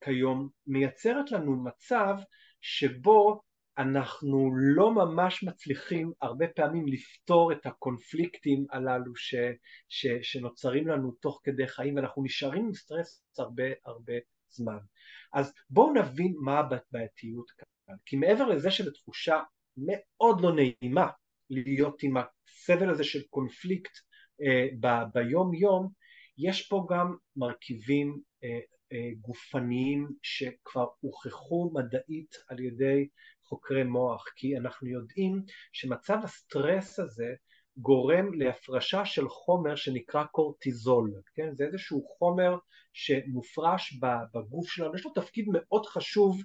[0.00, 2.16] כיום מייצרת לנו מצב
[2.60, 3.40] שבו
[3.78, 9.34] אנחנו לא ממש מצליחים הרבה פעמים לפתור את הקונפליקטים הללו ש,
[9.88, 14.14] ש, שנוצרים לנו תוך כדי חיים ואנחנו נשארים עם סטרס הרבה הרבה
[14.48, 14.78] זמן.
[15.32, 19.40] אז בואו נבין מה הבעייתיות כאן, כי מעבר לזה שזו תחושה
[19.76, 21.06] מאוד לא נעימה
[21.50, 23.92] להיות עם הסבל הזה של קונפליקט
[24.42, 25.88] אה, ב, ביום יום,
[26.38, 28.58] יש פה גם מרכיבים אה,
[28.92, 33.08] אה, גופניים שכבר הוכחו מדעית על ידי
[33.48, 37.34] חוקרי מוח, כי אנחנו יודעים שמצב הסטרס הזה
[37.76, 41.54] גורם להפרשה של חומר שנקרא קורטיזול, כן?
[41.54, 42.58] זה איזשהו חומר
[42.92, 43.98] שמופרש
[44.34, 46.42] בגוף שלנו, יש לו תפקיד מאוד חשוב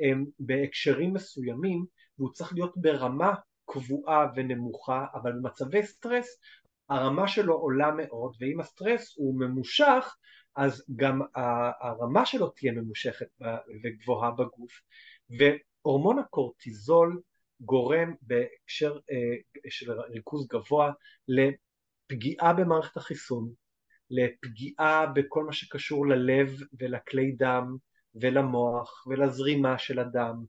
[0.00, 1.84] אמ, בהקשרים מסוימים
[2.18, 3.34] והוא צריך להיות ברמה
[3.66, 6.40] קבועה ונמוכה, אבל במצבי סטרס
[6.88, 10.16] הרמה שלו עולה מאוד, ואם הסטרס הוא ממושך,
[10.56, 11.20] אז גם
[11.80, 13.26] הרמה שלו תהיה ממושכת
[13.84, 14.80] וגבוהה בגוף.
[15.84, 17.20] והורמון הקורטיזול
[17.60, 20.92] גורם בהקשר אה, של ריכוז גבוה
[21.28, 23.52] לפגיעה במערכת החיסון,
[24.10, 27.76] לפגיעה בכל מה שקשור ללב ולכלי דם
[28.14, 30.44] ולמוח ולזרימה של הדם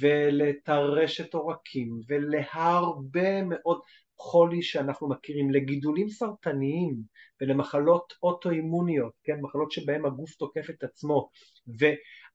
[0.00, 3.80] ולטרשת עורקים ולהרבה מאוד
[4.18, 6.96] חולי שאנחנו מכירים, לגידולים סרטניים
[7.40, 11.30] ולמחלות אוטואימוניות, כן, מחלות שבהן הגוף תוקף את עצמו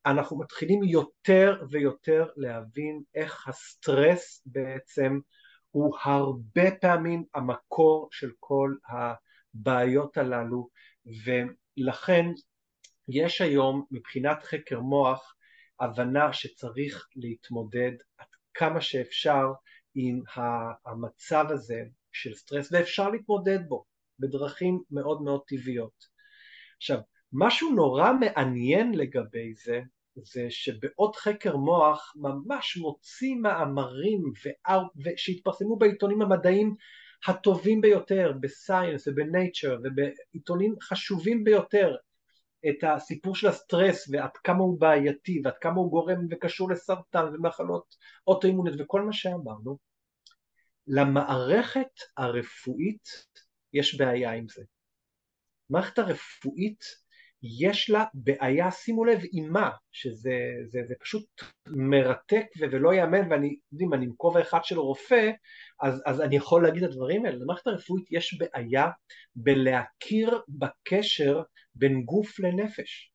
[0.06, 5.20] ואנחנו מתחילים יותר ויותר להבין איך הסטרס בעצם
[5.72, 10.70] הוא הרבה פעמים המקור של כל הבעיות הללו
[11.26, 12.26] ולכן
[13.08, 15.36] יש היום מבחינת חקר מוח
[15.80, 19.46] הבנה שצריך להתמודד עד כמה שאפשר
[19.96, 20.22] עם
[20.86, 23.86] המצב הזה של סטרס ואפשר להתמודד בו
[24.20, 26.06] בדרכים מאוד מאוד טבעיות.
[26.78, 27.00] עכשיו,
[27.34, 29.82] משהו נורא מעניין לגבי זה,
[30.16, 34.24] זה שבעוד חקר מוח ממש מוציא מאמרים
[35.16, 36.76] שהתפרסמו בעיתונים המדעיים
[37.28, 41.96] הטובים ביותר, בסייאנס ובנייצ'ר ובעיתונים חשובים ביותר,
[42.70, 47.96] את הסיפור של הסטרס ועד כמה הוא בעייתי ועד כמה הוא גורם וקשור לסרטן ומחלות
[48.28, 49.78] אוטואימוניות וכל מה שאמרנו,
[50.88, 53.08] למערכת הרפואית
[53.74, 54.64] יש בעיה עם זה.
[55.70, 56.84] המערכת הרפואית
[57.44, 61.26] יש לה בעיה, שימו לב עם מה, שזה זה, זה פשוט
[61.68, 65.32] מרתק ולא ייאמן ואני, יודעים, אני עם כובע אחד של רופא,
[65.82, 67.38] אז, אז אני יכול להגיד את הדברים האלה.
[67.38, 68.88] למערכת הרפואית יש בעיה
[69.36, 71.42] בלהכיר בקשר
[71.76, 73.12] בין גוף לנפש.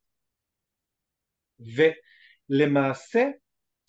[2.51, 3.29] ולמעשה,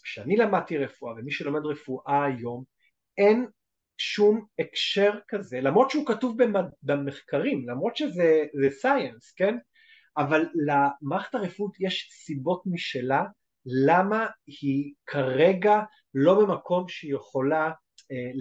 [0.04, 2.64] כשאני למדתי רפואה, ומי שלומד רפואה היום,
[3.18, 3.48] אין
[3.98, 6.38] שום הקשר כזה, למרות שהוא כתוב
[6.84, 9.58] במחקרים, למרות שזה סייאנס, כן?
[10.18, 13.24] אבל למערכת הרפואית יש סיבות משלה
[13.86, 14.28] למה
[14.62, 15.82] היא כרגע
[16.14, 17.72] לא במקום שהיא יכולה
[18.12, 18.32] אה,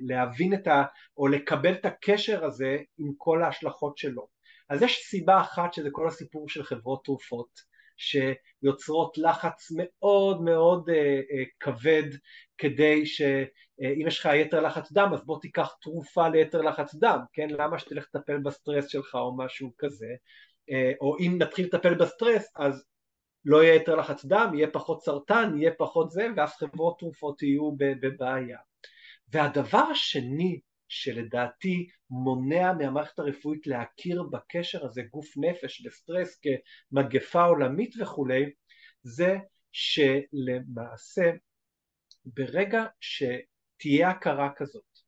[0.00, 0.84] להבין את ה...
[1.16, 4.26] או לקבל את הקשר הזה עם כל ההשלכות שלו.
[4.70, 10.92] אז יש סיבה אחת שזה כל הסיפור של חברות תרופות שיוצרות לחץ מאוד מאוד uh,
[10.92, 12.08] uh, כבד
[12.58, 17.48] כדי שאם יש לך יתר לחץ דם אז בוא תיקח תרופה ליתר לחץ דם, כן?
[17.50, 20.06] למה שתלך לטפל בסטרס שלך או משהו כזה
[21.00, 22.84] או אם נתחיל לטפל בסטרס אז
[23.44, 27.72] לא יהיה יותר לחץ דם, יהיה פחות סרטן, יהיה פחות זה ואז חברות תרופות יהיו
[27.76, 28.58] בבעיה.
[29.28, 38.50] והדבר השני שלדעתי מונע מהמערכת הרפואית להכיר בקשר הזה גוף נפש וסטרס כמגפה עולמית וכולי
[39.02, 39.38] זה
[39.72, 41.30] שלמעשה
[42.24, 44.98] ברגע שתהיה הכרה כזאת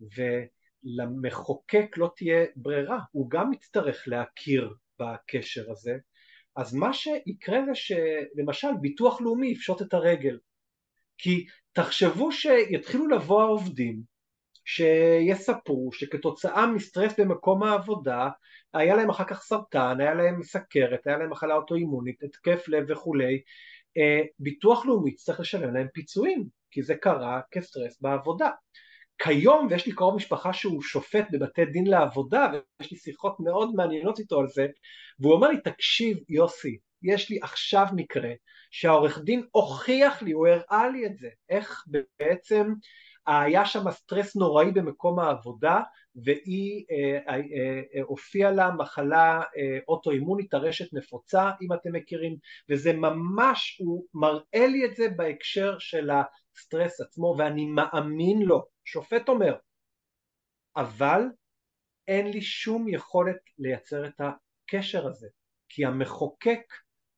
[0.00, 5.96] ולמחוקק לא תהיה ברירה הוא גם יצטרך להכיר בקשר הזה
[6.56, 10.38] אז מה שיקרה זה שלמשל ביטוח לאומי יפשוט את הרגל
[11.18, 14.02] כי תחשבו שיתחילו לבוא העובדים
[14.64, 18.28] שיספרו שכתוצאה מסטרס במקום העבודה
[18.74, 23.42] היה להם אחר כך סרטן, היה להם סכרת, היה להם מחלה אוטואימונית, התקף לב וכולי,
[23.96, 28.50] אה, ביטוח לאומי צריך לשלם להם פיצויים כי זה קרה כסטרס בעבודה.
[29.22, 34.18] כיום, ויש לי קרוב משפחה שהוא שופט בבתי דין לעבודה ויש לי שיחות מאוד מעניינות
[34.18, 34.66] איתו על זה
[35.20, 38.30] והוא אומר לי תקשיב יוסי יש לי עכשיו מקרה
[38.70, 41.84] שהעורך דין הוכיח לי, הוא הראה לי את זה, איך
[42.18, 42.72] בעצם
[43.30, 45.80] היה שם סטרס נוראי במקום העבודה
[46.24, 47.36] והיא אה, אה,
[47.94, 52.36] אה, הופיעה לה מחלה אה, אוטואימונית טרשת נפוצה אם אתם מכירים
[52.70, 59.28] וזה ממש, הוא מראה לי את זה בהקשר של הסטרס עצמו ואני מאמין לו, שופט
[59.28, 59.56] אומר.
[60.76, 61.22] אבל
[62.08, 65.28] אין לי שום יכולת לייצר את הקשר הזה
[65.68, 66.62] כי המחוקק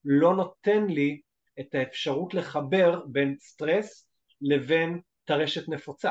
[0.04, 1.20] לא נותן לי
[1.60, 4.08] את האפשרות לחבר בין סטרס
[4.40, 6.10] לבין טרשת נפוצה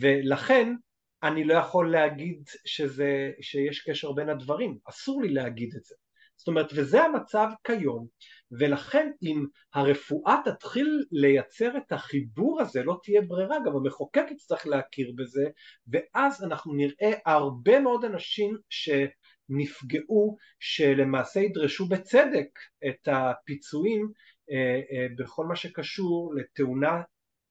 [0.00, 0.74] ולכן
[1.22, 5.94] אני לא יכול להגיד שזה, שיש קשר בין הדברים, אסור לי להגיד את זה.
[6.40, 8.06] זאת אומרת, וזה המצב כיום,
[8.50, 15.12] ולכן אם הרפואה תתחיל לייצר את החיבור הזה, לא תהיה ברירה, גם המחוקק יצטרך להכיר
[15.16, 15.44] בזה,
[15.88, 22.48] ואז אנחנו נראה הרבה מאוד אנשים שנפגעו, שלמעשה ידרשו בצדק
[22.88, 24.08] את הפיצויים
[24.50, 27.02] אה, אה, בכל מה שקשור לתאונה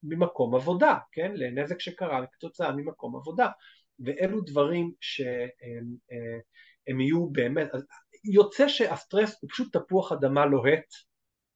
[0.04, 1.32] ממקום עבודה, כן?
[1.36, 3.50] לנזק שקרה כתוצאה ממקום עבודה,
[4.00, 5.96] ואלו דברים שהם
[7.00, 7.68] אה, יהיו באמת,
[8.24, 10.86] יוצא שהסטרס הוא פשוט תפוח אדמה לוהט,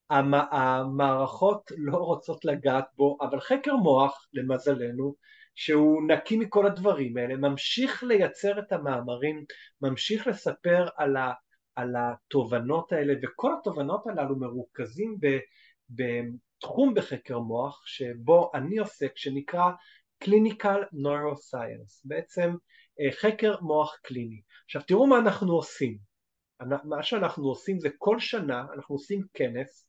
[0.10, 5.16] המערכות לא רוצות לגעת בו, אבל חקר מוח, למזלנו,
[5.56, 9.44] שהוא נקי מכל הדברים האלה, ממשיך לייצר את המאמרים,
[9.82, 11.34] ממשיך לספר על, ה,
[11.76, 15.38] על התובנות האלה, וכל התובנות הללו מרוכזים ב,
[16.64, 19.72] בתחום בחקר מוח שבו אני עוסק, שנקרא
[20.24, 22.56] Clinical Neuroscience, בעצם
[23.00, 24.42] אה, חקר מוח קליני.
[24.66, 25.98] עכשיו תראו מה אנחנו עושים,
[26.84, 29.88] מה שאנחנו עושים זה כל שנה אנחנו עושים כנס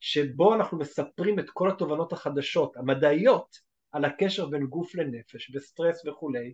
[0.00, 3.56] שבו אנחנו מספרים את כל התובנות החדשות, המדעיות,
[3.92, 6.52] על הקשר בין גוף לנפש וסטרס וכולי,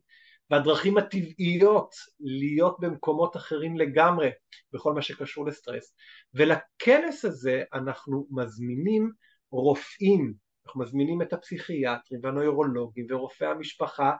[0.51, 4.31] והדרכים הטבעיות להיות במקומות אחרים לגמרי
[4.73, 5.95] בכל מה שקשור לסטרס.
[6.35, 9.11] ולכנס הזה אנחנו מזמינים
[9.53, 10.35] רופאים,
[10.67, 14.13] אנחנו מזמינים את הפסיכיאטרים והנוירולוגים ורופאי המשפחה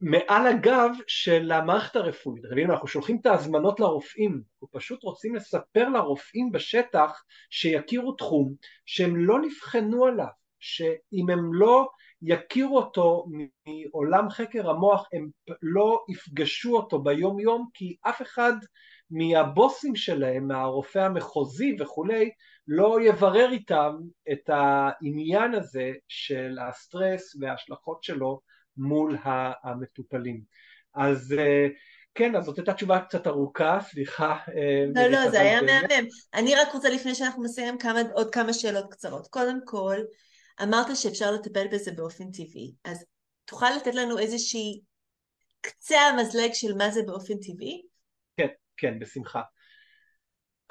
[0.00, 6.52] מעל הגב של המערכת הרפואית, אנחנו שולחים את ההזמנות לרופאים, אנחנו פשוט רוצים לספר לרופאים
[6.52, 8.54] בשטח שיכירו תחום
[8.86, 10.26] שהם לא נבחנו עליו,
[10.60, 11.88] שאם הם לא
[12.22, 13.26] יכירו אותו
[13.66, 15.28] מעולם חקר המוח הם
[15.62, 18.52] לא יפגשו אותו ביום יום כי אף אחד
[19.10, 22.30] מהבוסים שלהם, מהרופא המחוזי וכולי,
[22.68, 23.96] לא יברר איתם
[24.32, 28.40] את העניין הזה של הסטרס וההשלכות שלו
[28.76, 29.18] מול
[29.64, 30.42] המטופלים.
[30.94, 31.66] אז אה,
[32.14, 34.36] כן, אז זאת הייתה תשובה קצת ארוכה, סליחה.
[34.48, 36.08] אה, לא, לא, זה היה מהמם.
[36.34, 39.26] אני רק רוצה לפני שאנחנו נסיים כמה, עוד כמה שאלות קצרות.
[39.26, 39.96] קודם כל,
[40.62, 43.04] אמרת שאפשר לטפל בזה באופן טבעי, אז
[43.44, 44.80] תוכל לתת לנו איזושהי
[45.60, 47.82] קצה המזלג של מה זה באופן טבעי?
[48.36, 48.46] כן,
[48.76, 49.40] כן, בשמחה.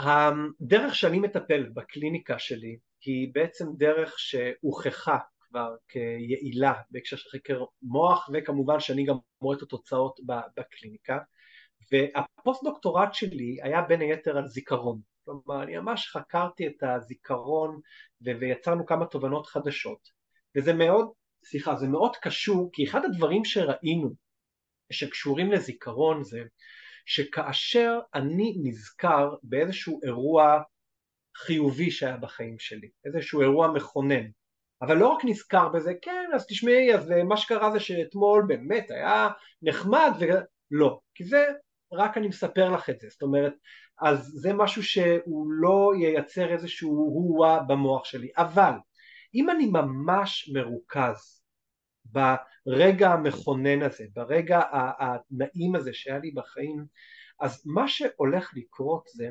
[0.04, 8.30] הדרך שאני מטפל בקליניקה שלי היא בעצם דרך שהוכחה כבר כיעילה בהקשר של חקר מוח
[8.34, 10.20] וכמובן שאני גם רואה את התוצאות
[10.58, 11.18] בקליניקה.
[11.92, 15.00] והפוסט דוקטורט שלי היה בין היתר על זיכרון.
[15.26, 17.80] כלומר אני ממש חקרתי את הזיכרון
[18.22, 20.10] ויצרנו כמה תובנות חדשות.
[20.56, 21.12] וזה מאוד,
[21.44, 24.10] סליחה, זה מאוד קשור כי אחד הדברים שראינו
[24.92, 26.42] שקשורים לזיכרון זה
[27.06, 30.62] שכאשר אני נזכר באיזשהו אירוע
[31.38, 34.26] חיובי שהיה בחיים שלי, איזשהו אירוע מכונן
[34.82, 39.30] אבל לא רק נזכר בזה, כן, אז תשמעי, אז מה שקרה זה שאתמול באמת היה
[39.62, 41.46] נחמד, ולא, כי זה
[41.92, 43.54] רק אני מספר לך את זה, זאת אומרת,
[44.02, 48.72] אז זה משהו שהוא לא ייצר איזשהו הוא-ווה במוח שלי, אבל
[49.36, 51.41] אם אני ממש מרוכז
[52.14, 56.86] ברגע המכונן הזה, ברגע הנעים הזה שהיה לי בחיים,
[57.40, 59.30] אז מה שהולך לקרות זה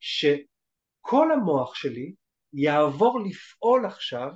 [0.00, 2.14] שכל המוח שלי
[2.52, 4.30] יעבור לפעול עכשיו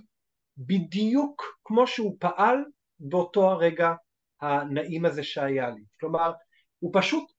[0.58, 2.56] בדיוק כמו שהוא פעל
[3.00, 3.92] באותו הרגע
[4.40, 5.82] הנעים הזה שהיה לי.
[6.00, 6.32] כלומר,
[6.78, 7.32] הוא פשוט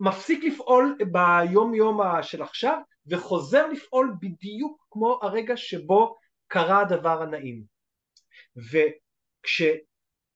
[0.00, 6.16] מפסיק לפעול ביום יום של עכשיו וחוזר לפעול בדיוק כמו הרגע שבו
[6.48, 7.64] קרה הדבר הנעים.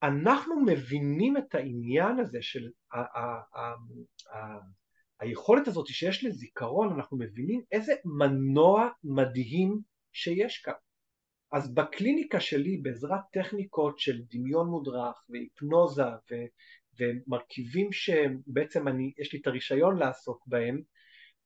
[0.03, 2.69] וכשאנחנו מבינים את העניין הזה של
[5.19, 9.79] היכולת הזאת שיש לזיכרון, אנחנו מבינים איזה מנוע מדהים
[10.13, 10.73] שיש כאן.
[11.51, 16.35] אז בקליניקה שלי בעזרת טכניקות של דמיון מודרך והיפנוזה ו,
[16.99, 20.81] ומרכיבים שבעצם אני, יש לי את הרישיון לעסוק בהם,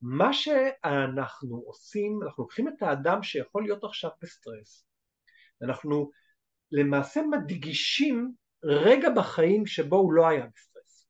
[0.02, 4.86] מה שאנחנו עושים, אנחנו לוקחים את האדם שיכול להיות עכשיו בסטרס,
[5.62, 6.10] אנחנו
[6.72, 8.34] למעשה מדגישים
[8.64, 11.06] רגע בחיים שבו הוא לא היה בסטרס,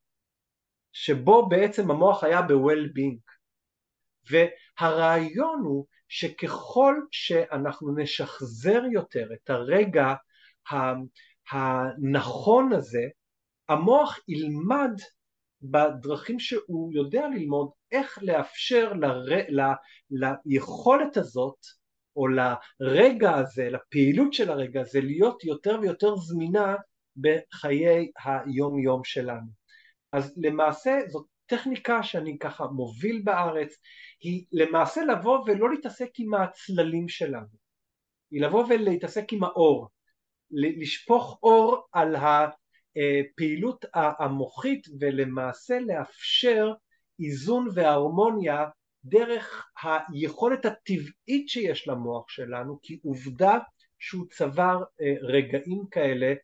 [0.93, 3.19] שבו בעצם המוח היה ב-well-being,
[4.31, 10.15] והרעיון הוא שככל שאנחנו נשחזר יותר את הרגע
[11.51, 13.03] הנכון הזה,
[13.69, 15.01] המוח ילמד
[15.63, 19.05] בדרכים שהוא יודע ללמוד איך לאפשר ל...
[19.49, 20.25] ל...
[20.47, 21.59] ליכולת הזאת
[22.17, 26.75] או לרגע הזה, לפעילות של הרגע הזה, להיות יותר ויותר זמינה
[27.17, 29.47] בחיי היום יום שלנו.
[30.13, 33.77] אז למעשה זאת טכניקה שאני ככה מוביל בארץ
[34.21, 37.57] היא למעשה לבוא ולא להתעסק עם הצללים שלנו,
[38.31, 39.89] היא לבוא ולהתעסק עם האור,
[40.51, 46.73] לשפוך אור על הפעילות המוחית ולמעשה לאפשר
[47.21, 48.65] איזון והרמוניה
[49.05, 53.59] דרך היכולת הטבעית שיש למוח שלנו כי עובדה
[53.99, 56.35] שהוא צבר אה, רגעים כאלה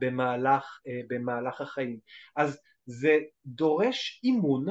[0.00, 1.98] במהלך, אה, במהלך החיים.
[2.36, 4.66] אז זה דורש אימון,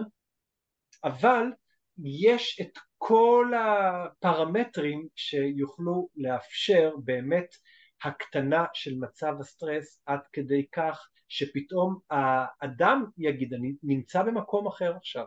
[1.03, 1.45] אבל
[2.03, 7.47] יש את כל הפרמטרים שיוכלו לאפשר באמת
[8.03, 15.25] הקטנה של מצב הסטרס עד כדי כך שפתאום האדם יגיד אני נמצא במקום אחר עכשיו.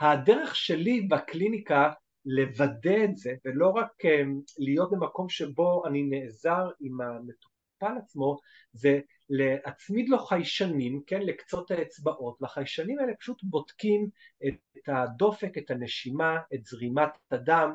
[0.00, 1.92] הדרך שלי בקליניקה
[2.24, 4.22] לוודא את זה ולא רק אה,
[4.58, 8.36] להיות במקום שבו אני נעזר עם המטופל המטופל עצמו
[8.72, 9.00] זה
[9.30, 14.08] להצמיד לו חיישנים, כן, לקצות האצבעות, והחיישנים האלה פשוט בודקים
[14.48, 17.74] את הדופק, את הנשימה, את זרימת הדם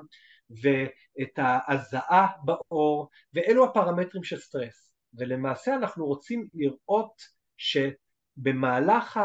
[0.50, 4.94] ואת ההזעה בעור, ואלו הפרמטרים של סטרס.
[5.14, 7.22] ולמעשה אנחנו רוצים לראות
[7.58, 9.20] שבמהלך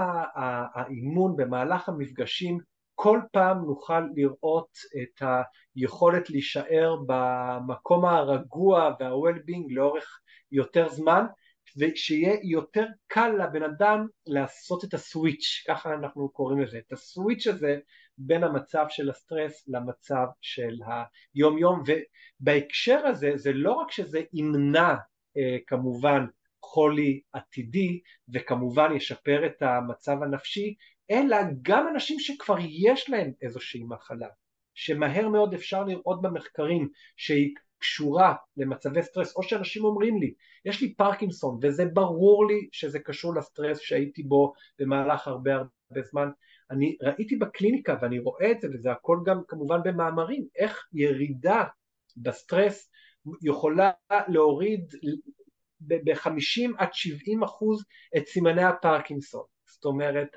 [0.74, 2.58] האימון, במהלך המפגשים,
[3.00, 5.22] כל פעם נוכל לראות את
[5.76, 10.20] היכולת להישאר במקום הרגוע וה-well-being לאורך
[10.52, 11.24] יותר זמן
[11.78, 17.78] ושיהיה יותר קל לבן אדם לעשות את הסוויץ', ככה אנחנו קוראים לזה, את הסוויץ' הזה
[18.18, 20.74] בין המצב של הסטרס למצב של
[21.34, 24.94] היום יום ובהקשר הזה זה לא רק שזה ימנע
[25.36, 26.26] אה, כמובן
[26.62, 28.00] חולי עתידי
[28.34, 30.74] וכמובן ישפר את המצב הנפשי
[31.10, 34.28] אלא גם אנשים שכבר יש להם איזושהי מחלה
[34.74, 40.34] שמהר מאוד אפשר לראות במחקרים שהיא קשורה למצבי סטרס או שאנשים אומרים לי
[40.64, 46.28] יש לי פרקינסון וזה ברור לי שזה קשור לסטרס שהייתי בו במהלך הרבה הרבה זמן.
[46.70, 51.64] אני ראיתי בקליניקה ואני רואה את זה וזה הכל גם כמובן במאמרים איך ירידה
[52.16, 52.90] בסטרס
[53.42, 53.90] יכולה
[54.28, 54.94] להוריד
[55.80, 57.84] ב-50 עד 70 אחוז
[58.16, 60.28] את סימני הפרקינסון זאת אומרת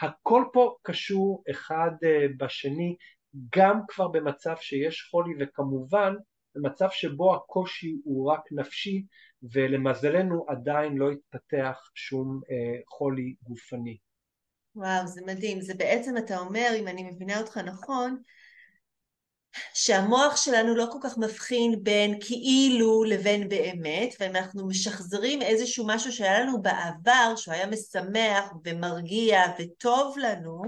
[0.00, 2.96] הכל פה קשור אחד אה, בשני
[3.56, 6.14] גם כבר במצב שיש חולי וכמובן
[6.54, 9.04] במצב שבו הקושי הוא רק נפשי
[9.52, 13.96] ולמזלנו עדיין לא התפתח שום אה, חולי גופני.
[14.74, 18.22] וואו זה מדהים, זה בעצם אתה אומר אם אני מבינה אותך נכון
[19.74, 26.12] שהמוח שלנו לא כל כך מבחין בין כאילו לבין באמת, ואם אנחנו משחזרים איזשהו משהו
[26.12, 30.62] שהיה לנו בעבר, שהוא היה משמח ומרגיע וטוב לנו,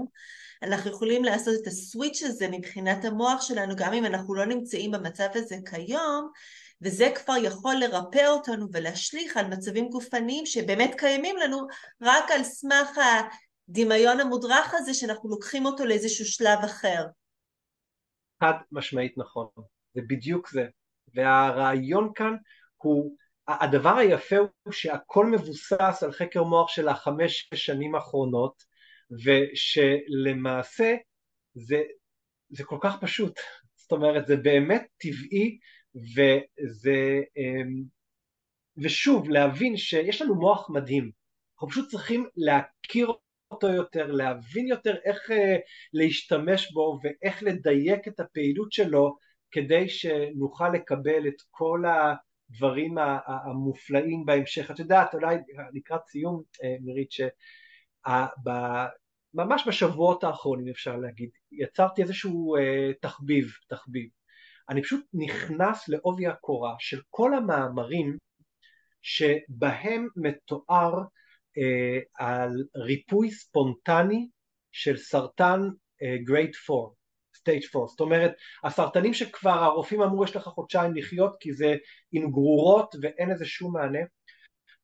[0.63, 5.27] אנחנו יכולים לעשות את הסוויץ' הזה מבחינת המוח שלנו, גם אם אנחנו לא נמצאים במצב
[5.35, 6.29] הזה כיום,
[6.81, 11.67] וזה כבר יכול לרפא אותנו ולהשליך על מצבים גופניים שבאמת קיימים לנו
[12.01, 12.99] רק על סמך
[13.69, 17.05] הדמיון המודרך הזה שאנחנו לוקחים אותו לאיזשהו שלב אחר.
[18.39, 19.47] חד משמעית נכון,
[19.93, 20.65] זה בדיוק זה.
[21.15, 22.35] והרעיון כאן
[22.77, 23.15] הוא,
[23.47, 28.63] הדבר היפה הוא שהכל מבוסס על חקר מוח של החמש שנים האחרונות,
[29.23, 30.95] ושלמעשה
[31.53, 31.81] זה,
[32.49, 33.39] זה כל כך פשוט,
[33.75, 35.57] זאת אומרת זה באמת טבעי
[35.95, 37.83] וזה, אמ,
[38.77, 41.11] ושוב להבין שיש לנו מוח מדהים,
[41.53, 43.11] אנחנו פשוט צריכים להכיר
[43.51, 45.55] אותו יותר, להבין יותר איך אה,
[45.93, 49.17] להשתמש בו ואיך לדייק את הפעילות שלו
[49.51, 52.95] כדי שנוכל לקבל את כל הדברים
[53.25, 54.71] המופלאים בהמשך.
[54.71, 55.37] את יודעת, אולי
[55.73, 57.37] לקראת סיום, אה, מירית, שממש
[59.67, 64.09] בשבועות האחרונים אפשר להגיד, יצרתי איזשהו אה, תחביב, תחביב.
[64.69, 68.17] אני פשוט נכנס לעובי הקורה של כל המאמרים
[69.01, 71.03] שבהם מתואר אה,
[72.19, 74.27] על ריפוי ספונטני
[74.71, 75.61] של סרטן
[76.23, 76.89] grade 4,
[77.37, 78.31] stage 4, זאת אומרת
[78.63, 81.75] הסרטנים שכבר הרופאים אמרו יש לך חודשיים לחיות כי זה
[82.11, 83.99] עם גרורות ואין לזה שום מענה.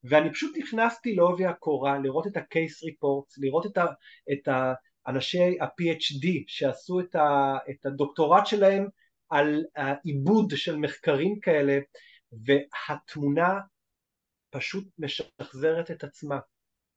[0.03, 3.85] ואני פשוט נכנסתי לעובי הקורה לראות את ה-case reports, לראות את, ה,
[4.31, 4.47] את
[5.07, 8.87] אנשי ה-PhD שעשו את, ה, את הדוקטורט שלהם
[9.29, 11.79] על העיבוד של מחקרים כאלה
[12.31, 13.59] והתמונה
[14.49, 16.39] פשוט משחזרת את עצמה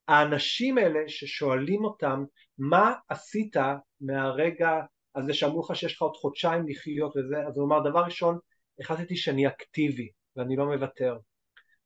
[0.09, 2.23] האנשים האלה ששואלים אותם
[2.57, 3.55] מה עשית
[4.01, 4.81] מהרגע
[5.15, 8.37] הזה שאמרו לך שיש לך עוד חודשיים לחיות וזה, אז הוא אמר דבר ראשון
[8.79, 11.17] החלטתי שאני אקטיבי ואני לא מוותר.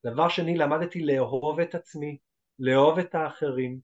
[0.06, 2.18] דבר שני למדתי לאהוב את עצמי,
[2.60, 3.80] לאהוב את האחרים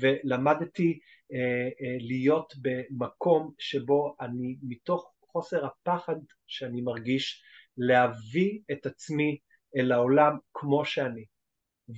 [0.00, 0.98] ולמדתי
[1.32, 6.16] אה, אה, להיות במקום שבו אני מתוך חוסר הפחד
[6.46, 7.42] שאני מרגיש
[7.76, 9.38] להביא את עצמי
[9.76, 11.24] אל העולם כמו שאני.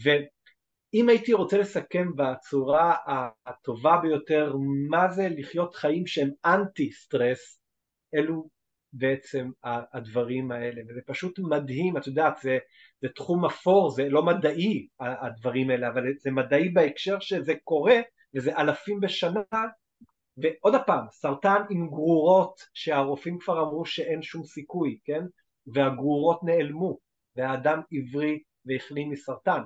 [0.05, 0.11] ו...
[0.95, 2.95] אם הייתי רוצה לסכם בצורה
[3.47, 4.57] הטובה ביותר
[4.91, 7.61] מה זה לחיות חיים שהם אנטי סטרס,
[8.15, 8.49] אלו
[8.93, 12.59] בעצם הדברים האלה, וזה פשוט מדהים, את יודעת, זה,
[13.03, 17.97] זה תחום אפור, זה לא מדעי הדברים האלה, אבל זה מדעי בהקשר שזה קורה,
[18.35, 19.43] וזה אלפים בשנה,
[20.37, 25.25] ועוד פעם, סרטן עם גרורות שהרופאים כבר אמרו שאין שום סיכוי, כן?
[25.67, 26.99] והגרורות נעלמו,
[27.37, 29.63] והאדם עברי והחלים מסרטן.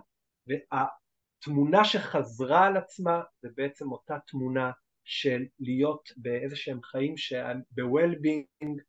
[1.39, 4.71] תמונה שחזרה על עצמה זה בעצם אותה תמונה
[5.05, 7.15] של להיות באיזה שהם חיים
[7.71, 8.81] ב-well-being,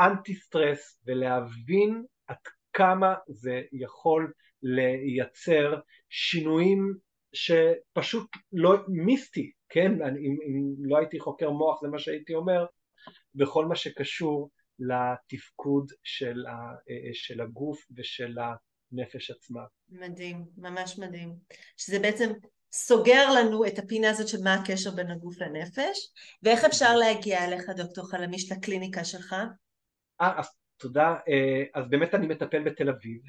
[0.00, 2.36] אנטי סטרס ולהבין עד
[2.72, 4.32] כמה זה יכול
[4.62, 6.94] לייצר שינויים
[7.32, 10.02] שפשוט לא מיסטי, כן?
[10.02, 12.66] אני, אם, אם לא הייתי חוקר מוח זה מה שהייתי אומר,
[13.34, 16.74] בכל מה שקשור לתפקוד של, ה,
[17.12, 18.38] של הגוף ושל
[18.92, 19.60] הנפש עצמה.
[19.88, 21.34] מדהים, ממש מדהים.
[21.76, 22.32] שזה בעצם
[22.72, 26.12] סוגר לנו את הפינה הזאת של מה הקשר בין הגוף לנפש,
[26.42, 29.36] ואיך אפשר להגיע אליך, דוקטור חלמיש, לקליניקה שלך?
[30.20, 31.14] אה, אז תודה.
[31.28, 33.20] אה, אז באמת אני מטפל בתל אביב,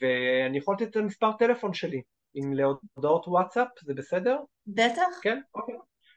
[0.00, 2.02] ואני יכול לתת את המספר טלפון שלי,
[2.36, 4.38] אם להודעות וואטסאפ, זה בסדר?
[4.66, 5.20] בטח.
[5.22, 5.40] כן?
[5.54, 5.74] אוקיי.